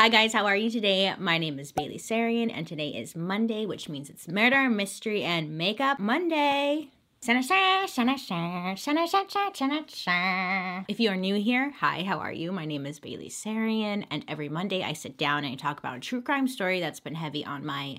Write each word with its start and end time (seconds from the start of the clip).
Hi 0.00 0.08
guys, 0.08 0.32
how 0.32 0.46
are 0.46 0.56
you 0.56 0.70
today? 0.70 1.14
My 1.18 1.36
name 1.36 1.58
is 1.58 1.72
Bailey 1.72 1.98
Sarian 1.98 2.50
and 2.50 2.66
today 2.66 2.88
is 2.88 3.14
Monday, 3.14 3.66
which 3.66 3.86
means 3.90 4.08
it's 4.08 4.26
Murder, 4.26 4.70
Mystery, 4.70 5.24
and 5.24 5.58
Makeup 5.58 5.98
Monday. 5.98 6.88
If 10.88 11.00
you 11.00 11.10
are 11.10 11.16
new 11.16 11.34
here, 11.34 11.74
hi, 11.80 12.02
how 12.04 12.16
are 12.16 12.32
you? 12.32 12.50
My 12.50 12.64
name 12.64 12.86
is 12.86 12.98
Bailey 12.98 13.28
Sarian, 13.28 14.06
and 14.10 14.24
every 14.26 14.48
Monday 14.48 14.82
I 14.82 14.94
sit 14.94 15.18
down 15.18 15.44
and 15.44 15.52
I 15.52 15.56
talk 15.56 15.78
about 15.78 15.98
a 15.98 16.00
true 16.00 16.22
crime 16.22 16.48
story 16.48 16.80
that's 16.80 17.00
been 17.00 17.16
heavy 17.16 17.44
on 17.44 17.66
my 17.66 17.98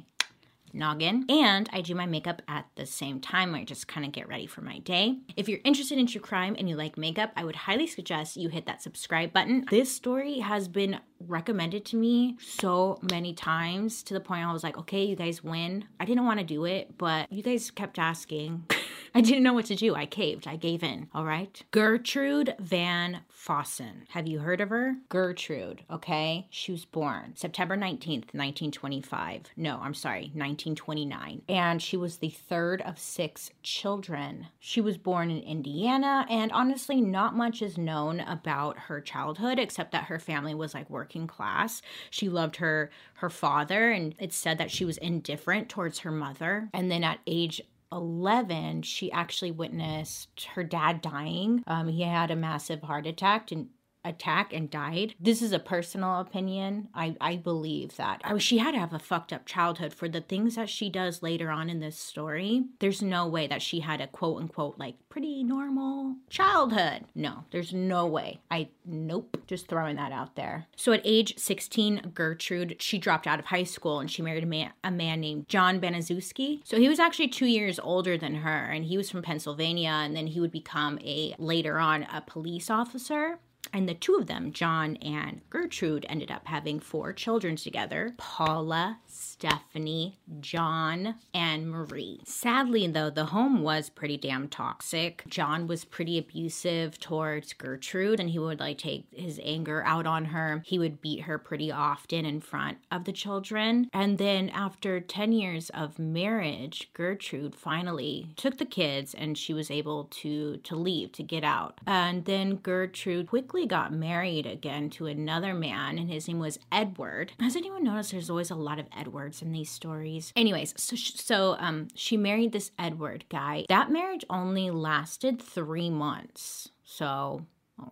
noggin. 0.74 1.26
And 1.30 1.70
I 1.72 1.82
do 1.82 1.94
my 1.94 2.08
makeup 2.08 2.42
at 2.48 2.66
the 2.78 2.88
same 2.88 3.20
time. 3.20 3.54
I 3.54 3.64
just 3.64 3.88
kind 3.88 4.08
of 4.08 4.12
get 4.12 4.28
ready 4.28 4.48
for 4.48 4.62
my 4.62 4.80
day. 4.80 5.20
If 5.36 5.48
you're 5.48 5.60
interested 5.64 6.00
in 6.00 6.08
true 6.08 6.22
crime 6.22 6.56
and 6.58 6.68
you 6.68 6.76
like 6.76 6.98
makeup, 6.98 7.32
I 7.36 7.44
would 7.44 7.56
highly 7.56 7.86
suggest 7.86 8.38
you 8.38 8.50
hit 8.50 8.66
that 8.66 8.82
subscribe 8.82 9.34
button. 9.34 9.66
This 9.70 9.92
story 9.92 10.40
has 10.40 10.68
been 10.68 11.00
recommended 11.28 11.86
to 11.86 11.98
me 11.98 12.38
so 12.40 13.00
many 13.12 13.34
times 13.34 14.04
to 14.04 14.14
the 14.14 14.20
point 14.20 14.46
I 14.46 14.54
was 14.54 14.64
like, 14.64 14.78
okay, 14.78 15.04
you 15.04 15.16
guys 15.16 15.44
win. 15.44 15.86
I 16.00 16.06
didn't 16.06 16.26
want 16.26 16.40
to 16.40 16.46
do 16.46 16.66
it, 16.66 16.98
but 16.98 17.32
you 17.32 17.44
guys 17.44 17.72
kept 17.72 18.00
asking. 18.00 18.66
I 19.14 19.20
didn't 19.20 19.44
know 19.44 19.54
what 19.54 19.66
to 19.66 19.76
do. 19.76 19.94
I 19.94 20.06
caved. 20.06 20.48
I 20.48 20.56
gave 20.56 20.84
in. 20.84 21.10
All 21.14 21.26
right. 21.26 21.62
Gertrude 21.72 22.56
Van 22.60 23.22
Fossan. 23.30 24.08
Have 24.10 24.28
you 24.28 24.40
heard 24.40 24.62
of 24.62 24.70
her? 24.70 24.96
Gertrude, 25.10 25.84
okay? 25.92 26.48
She 26.50 26.72
was 26.72 26.86
born 26.86 27.34
September 27.36 27.76
19th, 27.76 28.34
1925. 28.34 29.48
No, 29.58 29.80
I'm 29.82 29.96
sorry, 29.96 30.32
1929. 30.34 31.42
And 31.50 31.82
she 31.82 31.98
was 31.98 32.18
the 32.18 32.30
third 32.30 32.82
of 32.84 33.00
six 33.00 33.50
children. 33.64 34.48
She 34.60 34.80
was 34.80 34.98
born 34.98 35.30
in 35.32 35.42
Indiana, 35.42 36.26
and 36.30 36.52
honestly, 36.52 37.02
not 37.02 37.36
much 37.36 37.62
is 37.62 37.78
known 37.78 38.20
about 38.22 38.78
her 38.78 39.02
childhood 39.02 39.60
except 39.60 39.92
that 39.92 40.06
her 40.06 40.20
family 40.20 40.54
was 40.54 40.74
like 40.74 40.90
working 40.90 41.11
class. 41.28 41.82
She 42.10 42.30
loved 42.30 42.58
her 42.58 42.90
her 43.16 43.30
father 43.30 43.92
and 43.92 44.16
it's 44.20 44.36
said 44.36 44.58
that 44.58 44.72
she 44.72 44.86
was 44.86 44.98
indifferent 44.98 45.70
towards 45.70 46.00
her 46.00 46.12
mother. 46.12 46.70
And 46.74 46.92
then 46.92 47.04
at 47.04 47.20
age 47.28 47.62
11, 47.92 48.84
she 48.84 49.12
actually 49.12 49.52
witnessed 49.52 50.48
her 50.56 50.64
dad 50.64 51.02
dying. 51.02 51.64
Um, 51.68 51.88
he 51.90 52.04
had 52.04 52.32
a 52.32 52.36
massive 52.36 52.82
heart 52.84 53.06
attack 53.06 53.52
and 53.52 53.68
attack 54.04 54.54
and 54.54 54.70
died. 54.70 55.16
This 55.20 55.42
is 55.42 55.52
a 55.52 55.60
personal 55.60 56.20
opinion. 56.20 56.90
I, 56.94 57.16
I 57.22 57.38
believe 57.38 57.96
that. 57.98 58.22
I, 58.24 58.38
she 58.38 58.58
had 58.58 58.72
to 58.72 58.80
have 58.80 58.94
a 58.94 59.00
fucked 59.00 59.34
up 59.34 59.46
childhood 59.46 59.94
for 59.94 60.10
the 60.10 60.22
things 60.22 60.56
that 60.56 60.70
she 60.70 60.90
does 60.90 61.22
later 61.22 61.50
on 61.50 61.70
in 61.70 61.80
this 61.80 61.98
story. 61.98 62.64
There's 62.80 63.02
no 63.02 63.28
way 63.28 63.48
that 63.48 63.62
she 63.62 63.80
had 63.82 64.02
a 64.02 64.08
quote 64.08 64.42
unquote 64.42 64.78
like 64.78 64.96
pretty 65.10 65.44
normal 65.44 66.16
childhood. 66.30 67.06
No, 67.14 67.46
there's 67.52 67.74
no 67.74 68.06
way. 68.08 68.40
I 68.50 68.70
nope. 68.86 69.38
Just 69.48 69.68
throwing 69.68 69.98
that 69.98 70.12
out 70.12 70.36
there. 70.36 70.68
So 70.76 70.94
at 70.94 71.02
age 71.04 71.38
16, 71.38 72.12
Gertrude, 72.14 72.82
she 72.82 72.98
dropped 72.98 73.28
out 73.28 73.40
of 73.40 73.46
high 73.46 73.64
school 73.64 74.00
and 74.00 74.10
she 74.10 74.22
married 74.22 74.44
a 74.44 74.48
man, 74.48 74.72
a 74.84 74.92
man 74.92 75.20
named 75.20 75.48
John 75.48 75.80
Baniszewski. 75.80 76.62
So 76.64 76.78
he 76.78 76.90
was 76.90 77.00
actually 77.00 77.28
two 77.28 77.46
years 77.46 77.80
older 77.80 78.18
than 78.18 78.36
her 78.36 78.66
and 78.72 78.86
he 78.86 78.98
was 78.98 79.10
from 79.10 79.22
Pennsylvania 79.22 79.90
and 79.90 80.16
then 80.16 80.28
he 80.28 80.40
would 80.40 80.52
become 80.52 80.98
a 81.00 81.36
later 81.38 81.78
on 81.78 82.04
a 82.04 82.22
police 82.22 82.70
officer. 82.70 83.40
And 83.74 83.88
the 83.88 83.94
two 83.94 84.16
of 84.16 84.28
them, 84.28 84.52
John 84.52 84.98
and 84.98 85.42
Gertrude, 85.50 86.06
ended 86.10 86.32
up 86.32 86.48
having 86.48 86.80
four 86.80 87.14
children 87.14 87.56
together 87.56 88.14
Paula, 88.18 89.00
Stephanie, 89.08 90.20
John, 90.40 91.16
and 91.34 91.70
Marie. 91.70 92.22
Sadly, 92.26 92.88
though, 92.88 93.10
the 93.10 93.26
home 93.26 93.62
was 93.62 93.90
pretty 93.90 94.18
damn 94.18 94.48
toxic. 94.48 95.24
John 95.28 95.68
was 95.68 95.86
pretty 95.86 96.18
abusive 96.18 97.00
towards 97.00 97.54
Gertrude, 97.54 98.20
and 98.20 98.30
he 98.30 98.40
would 98.40 98.60
like 98.60 98.78
take 98.78 99.06
his 99.12 99.40
anger 99.44 99.84
out 99.86 100.06
on 100.06 100.26
her. 100.26 100.62
He 100.66 100.80
would 100.80 101.02
beat 101.02 101.22
her 101.22 101.38
pretty 101.38 101.72
often 101.72 102.26
in 102.26 102.42
front 102.42 102.80
of 102.92 103.06
the 103.06 103.12
children. 103.12 103.90
And 103.94 104.18
then, 104.18 104.50
after 104.50 105.00
10 105.00 105.32
years 105.32 105.70
of 105.72 105.98
marriage, 105.98 106.90
Gertrude 106.94 107.56
finally 107.56 108.30
took 108.36 108.58
the 108.58 108.66
kids 108.66 109.14
and 109.14 109.38
she 109.38 109.54
was 109.54 109.72
able 109.72 110.06
to, 110.06 110.58
to 110.58 110.76
leave, 110.76 111.12
to 111.14 111.24
get 111.24 111.44
out. 111.44 111.80
And 111.88 112.26
then 112.26 112.56
Gertrude 112.56 113.28
quickly 113.28 113.61
got 113.66 113.94
married 113.94 114.46
again 114.46 114.90
to 114.92 115.08
another 115.08 115.54
man, 115.54 115.98
and 115.98 116.10
his 116.10 116.28
name 116.28 116.40
was 116.40 116.60
Edward. 116.72 117.34
Has 117.40 117.56
anyone 117.56 117.84
noticed 117.84 118.12
there's 118.12 118.30
always 118.30 118.52
a 118.52 118.56
lot 118.56 118.80
of 118.80 118.88
Edwards 118.98 119.42
in 119.42 119.52
these 119.52 119.70
stories? 119.70 120.32
Anyways, 120.36 120.74
so 120.78 120.96
so 120.96 121.56
um 121.60 121.88
she 121.96 122.18
married 122.18 122.52
this 122.52 122.72
Edward 122.78 123.26
guy. 123.30 123.66
That 123.70 123.92
marriage 123.92 124.26
only 124.30 124.70
lasted 124.70 125.42
three 125.42 125.90
months. 125.90 126.70
So 126.84 127.46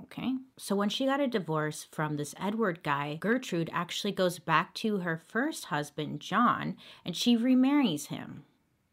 Okay. 0.04 0.36
So 0.58 0.76
when 0.76 0.90
she 0.90 1.06
got 1.06 1.20
a 1.20 1.28
divorce 1.28 1.88
from 1.92 2.18
this 2.18 2.36
Edward 2.40 2.84
guy, 2.84 3.18
Gertrude 3.20 3.70
actually 3.74 4.12
goes 4.12 4.38
back 4.38 4.74
to 4.76 4.98
her 5.00 5.18
first 5.18 5.66
husband, 5.66 6.20
John, 6.20 6.78
and 7.04 7.16
she 7.16 7.36
remarries 7.36 8.08
him 8.08 8.44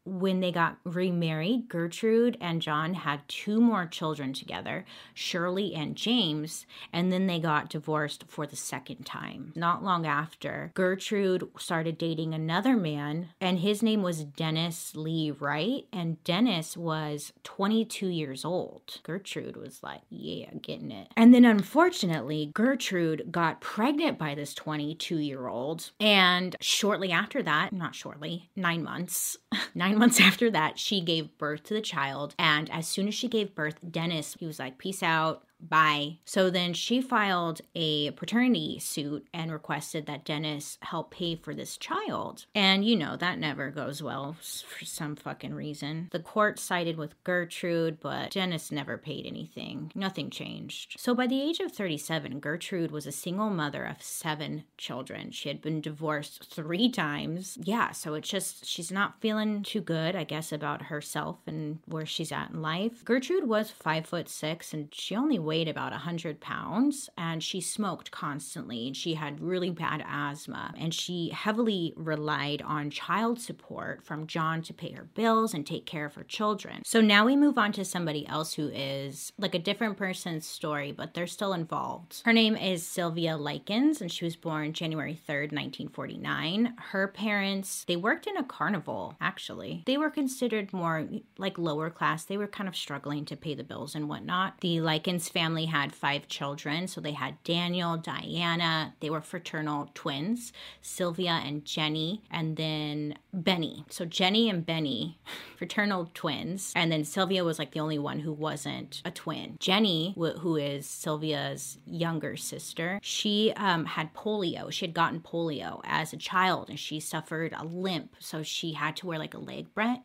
when 0.07 0.39
they 0.39 0.51
got 0.51 0.77
remarried, 0.85 1.67
Gertrude 1.67 2.37
and 2.39 2.61
John 2.61 2.93
had 2.93 3.27
two 3.27 3.59
more 3.59 3.85
children 3.85 4.33
together, 4.33 4.85
Shirley 5.13 5.75
and 5.75 5.95
James, 5.95 6.65
and 6.93 7.11
then 7.11 7.27
they 7.27 7.39
got 7.39 7.69
divorced 7.69 8.23
for 8.27 8.47
the 8.47 8.55
second 8.55 9.05
time. 9.05 9.51
Not 9.55 9.83
long 9.83 10.05
after, 10.05 10.71
Gertrude 10.73 11.49
started 11.59 11.97
dating 11.97 12.33
another 12.33 12.77
man, 12.77 13.29
and 13.41 13.59
his 13.59 13.83
name 13.83 14.01
was 14.01 14.23
Dennis 14.23 14.95
Lee 14.95 15.31
Wright, 15.31 15.85
and 15.91 16.23
Dennis 16.23 16.77
was 16.77 17.33
22 17.43 18.07
years 18.07 18.45
old. 18.45 18.99
Gertrude 19.03 19.57
was 19.57 19.83
like, 19.83 20.01
yeah, 20.09 20.49
getting 20.61 20.91
it. 20.91 21.09
And 21.17 21.33
then 21.33 21.43
unfortunately, 21.43 22.51
Gertrude 22.53 23.31
got 23.31 23.59
pregnant 23.61 24.17
by 24.17 24.35
this 24.35 24.53
22 24.53 25.17
year 25.17 25.47
old, 25.47 25.91
and 25.99 26.55
shortly 26.61 27.11
after 27.11 27.43
that, 27.43 27.73
not 27.73 27.93
shortly, 27.93 28.49
nine 28.55 28.83
months, 28.83 29.37
nine 29.75 29.96
months 29.97 30.19
after 30.21 30.49
that, 30.51 30.79
she 30.79 31.01
gave 31.01 31.37
birth 31.37 31.63
to 31.63 31.73
the 31.73 31.81
child. 31.81 32.35
And 32.37 32.69
as 32.69 32.87
soon 32.87 33.07
as 33.07 33.13
she 33.13 33.27
gave 33.27 33.55
birth, 33.55 33.79
Dennis, 33.89 34.35
he 34.39 34.45
was 34.45 34.59
like, 34.59 34.77
peace 34.77 35.03
out 35.03 35.43
bye. 35.59 36.17
So 36.25 36.49
then 36.49 36.73
she 36.73 37.01
filed 37.01 37.61
a 37.75 38.11
paternity 38.11 38.79
suit 38.79 39.27
and 39.33 39.51
requested 39.51 40.05
that 40.05 40.25
Dennis 40.25 40.77
help 40.81 41.11
pay 41.11 41.35
for 41.35 41.53
this 41.53 41.77
child. 41.77 42.45
And 42.53 42.85
you 42.85 42.95
know, 42.95 43.15
that 43.17 43.39
never 43.39 43.69
goes 43.69 44.01
well 44.01 44.35
for 44.41 44.85
some 44.85 45.15
fucking 45.15 45.53
reason. 45.53 46.09
The 46.11 46.19
court 46.19 46.59
sided 46.59 46.97
with 46.97 47.21
Gertrude, 47.23 47.99
but 47.99 48.31
Dennis 48.31 48.71
never 48.71 48.97
paid 48.97 49.25
anything. 49.25 49.91
Nothing 49.95 50.29
changed. 50.29 50.99
So 50.99 51.15
by 51.15 51.27
the 51.27 51.41
age 51.41 51.59
of 51.59 51.71
37, 51.71 52.39
Gertrude 52.39 52.91
was 52.91 53.07
a 53.07 53.11
single 53.11 53.49
mother 53.49 53.85
of 53.85 54.01
seven 54.01 54.63
children. 54.77 55.31
She 55.31 55.49
had 55.49 55.61
been 55.61 55.81
divorced 55.81 56.45
three 56.45 56.89
times. 56.89 57.57
Yeah, 57.61 57.91
so 57.91 58.13
it's 58.13 58.29
just, 58.29 58.65
she's 58.65 58.91
not 58.91 59.19
feeling 59.21 59.63
too 59.63 59.81
good, 59.81 60.15
I 60.15 60.23
guess, 60.23 60.51
about 60.51 60.83
herself 60.83 61.37
and 61.47 61.79
where 61.85 62.05
she's 62.05 62.31
at 62.31 62.51
in 62.51 62.61
life. 62.61 63.03
Gertrude 63.03 63.47
was 63.47 63.71
five 63.71 64.05
foot 64.05 64.29
six 64.29 64.73
and 64.73 64.93
she 64.93 65.15
only 65.15 65.39
weighed 65.47 65.67
about 65.67 65.91
100 65.93 66.39
pounds 66.39 67.09
and 67.17 67.41
she 67.41 67.61
smoked 67.61 68.11
constantly. 68.11 68.87
and 68.87 68.95
She 68.95 69.15
had 69.15 69.41
really 69.41 69.71
bad 69.71 70.03
asthma 70.07 70.73
and 70.77 70.93
she 70.93 71.29
heavily 71.29 71.93
relied 71.95 72.61
on 72.61 72.91
child 72.91 73.39
support 73.39 74.03
from 74.03 74.27
John 74.27 74.61
to 74.63 74.73
pay 74.73 74.91
her 74.91 75.05
bills 75.05 75.53
and 75.53 75.65
take 75.65 75.85
care 75.85 76.05
of 76.05 76.15
her 76.15 76.23
children. 76.23 76.83
So 76.85 77.01
now 77.01 77.25
we 77.25 77.35
move 77.35 77.57
on 77.57 77.71
to 77.71 77.85
somebody 77.85 78.27
else 78.27 78.53
who 78.53 78.67
is 78.67 79.31
like 79.39 79.55
a 79.55 79.59
different 79.59 79.97
person's 79.97 80.45
story, 80.45 80.91
but 80.91 81.13
they're 81.13 81.25
still 81.27 81.53
involved. 81.53 82.21
Her 82.25 82.33
name 82.33 82.55
is 82.55 82.85
Sylvia 82.85 83.37
Likens 83.37 84.01
and 84.01 84.11
she 84.11 84.25
was 84.25 84.35
born 84.35 84.73
January 84.73 85.13
3rd, 85.15 85.53
1949. 85.53 86.75
Her 86.91 87.07
parents, 87.07 87.85
they 87.87 87.95
worked 87.95 88.27
in 88.27 88.37
a 88.37 88.43
carnival 88.43 89.15
actually. 89.21 89.83
They 89.85 89.97
were 89.97 90.09
considered 90.09 90.73
more 90.73 91.07
like 91.37 91.57
lower 91.57 91.89
class. 91.89 92.25
They 92.25 92.37
were 92.37 92.47
kind 92.47 92.67
of 92.67 92.75
struggling 92.75 93.23
to 93.25 93.37
pay 93.37 93.55
the 93.55 93.63
bills 93.63 93.95
and 93.95 94.09
whatnot. 94.09 94.59
The 94.61 94.81
Likens 94.81 95.29
family 95.37 95.65
had 95.65 95.93
five 95.93 96.27
children. 96.27 96.87
So 96.87 96.99
they 96.99 97.11
had 97.11 97.43
Daniel, 97.43 97.95
Diana, 97.95 98.95
they 99.01 99.11
were 99.11 99.21
fraternal 99.21 99.91
twins, 99.93 100.51
Sylvia 100.81 101.39
and 101.45 101.63
Jenny, 101.63 102.23
and 102.31 102.57
then 102.57 103.19
Benny. 103.31 103.85
So 103.91 104.03
Jenny 104.03 104.49
and 104.49 104.65
Benny, 104.65 105.19
fraternal 105.57 106.09
twins. 106.15 106.73
And 106.75 106.91
then 106.91 107.05
Sylvia 107.05 107.43
was 107.43 107.59
like 107.59 107.71
the 107.71 107.81
only 107.81 107.99
one 107.99 108.17
who 108.17 108.33
wasn't 108.33 109.03
a 109.05 109.11
twin. 109.11 109.57
Jenny, 109.59 110.15
who 110.15 110.55
is 110.55 110.87
Sylvia's 110.87 111.77
younger 111.85 112.35
sister, 112.35 112.99
she 113.03 113.53
um, 113.57 113.85
had 113.85 114.15
polio. 114.15 114.71
She 114.71 114.87
had 114.87 114.95
gotten 114.95 115.19
polio 115.19 115.81
as 115.83 116.13
a 116.13 116.17
child 116.17 116.69
and 116.69 116.79
she 116.79 116.99
suffered 116.99 117.53
a 117.55 117.63
limp. 117.63 118.15
So 118.17 118.41
she 118.41 118.73
had 118.73 118.95
to 118.97 119.05
wear 119.05 119.19
like 119.19 119.35
a 119.35 119.39
leg 119.39 119.67
brace. 119.75 119.99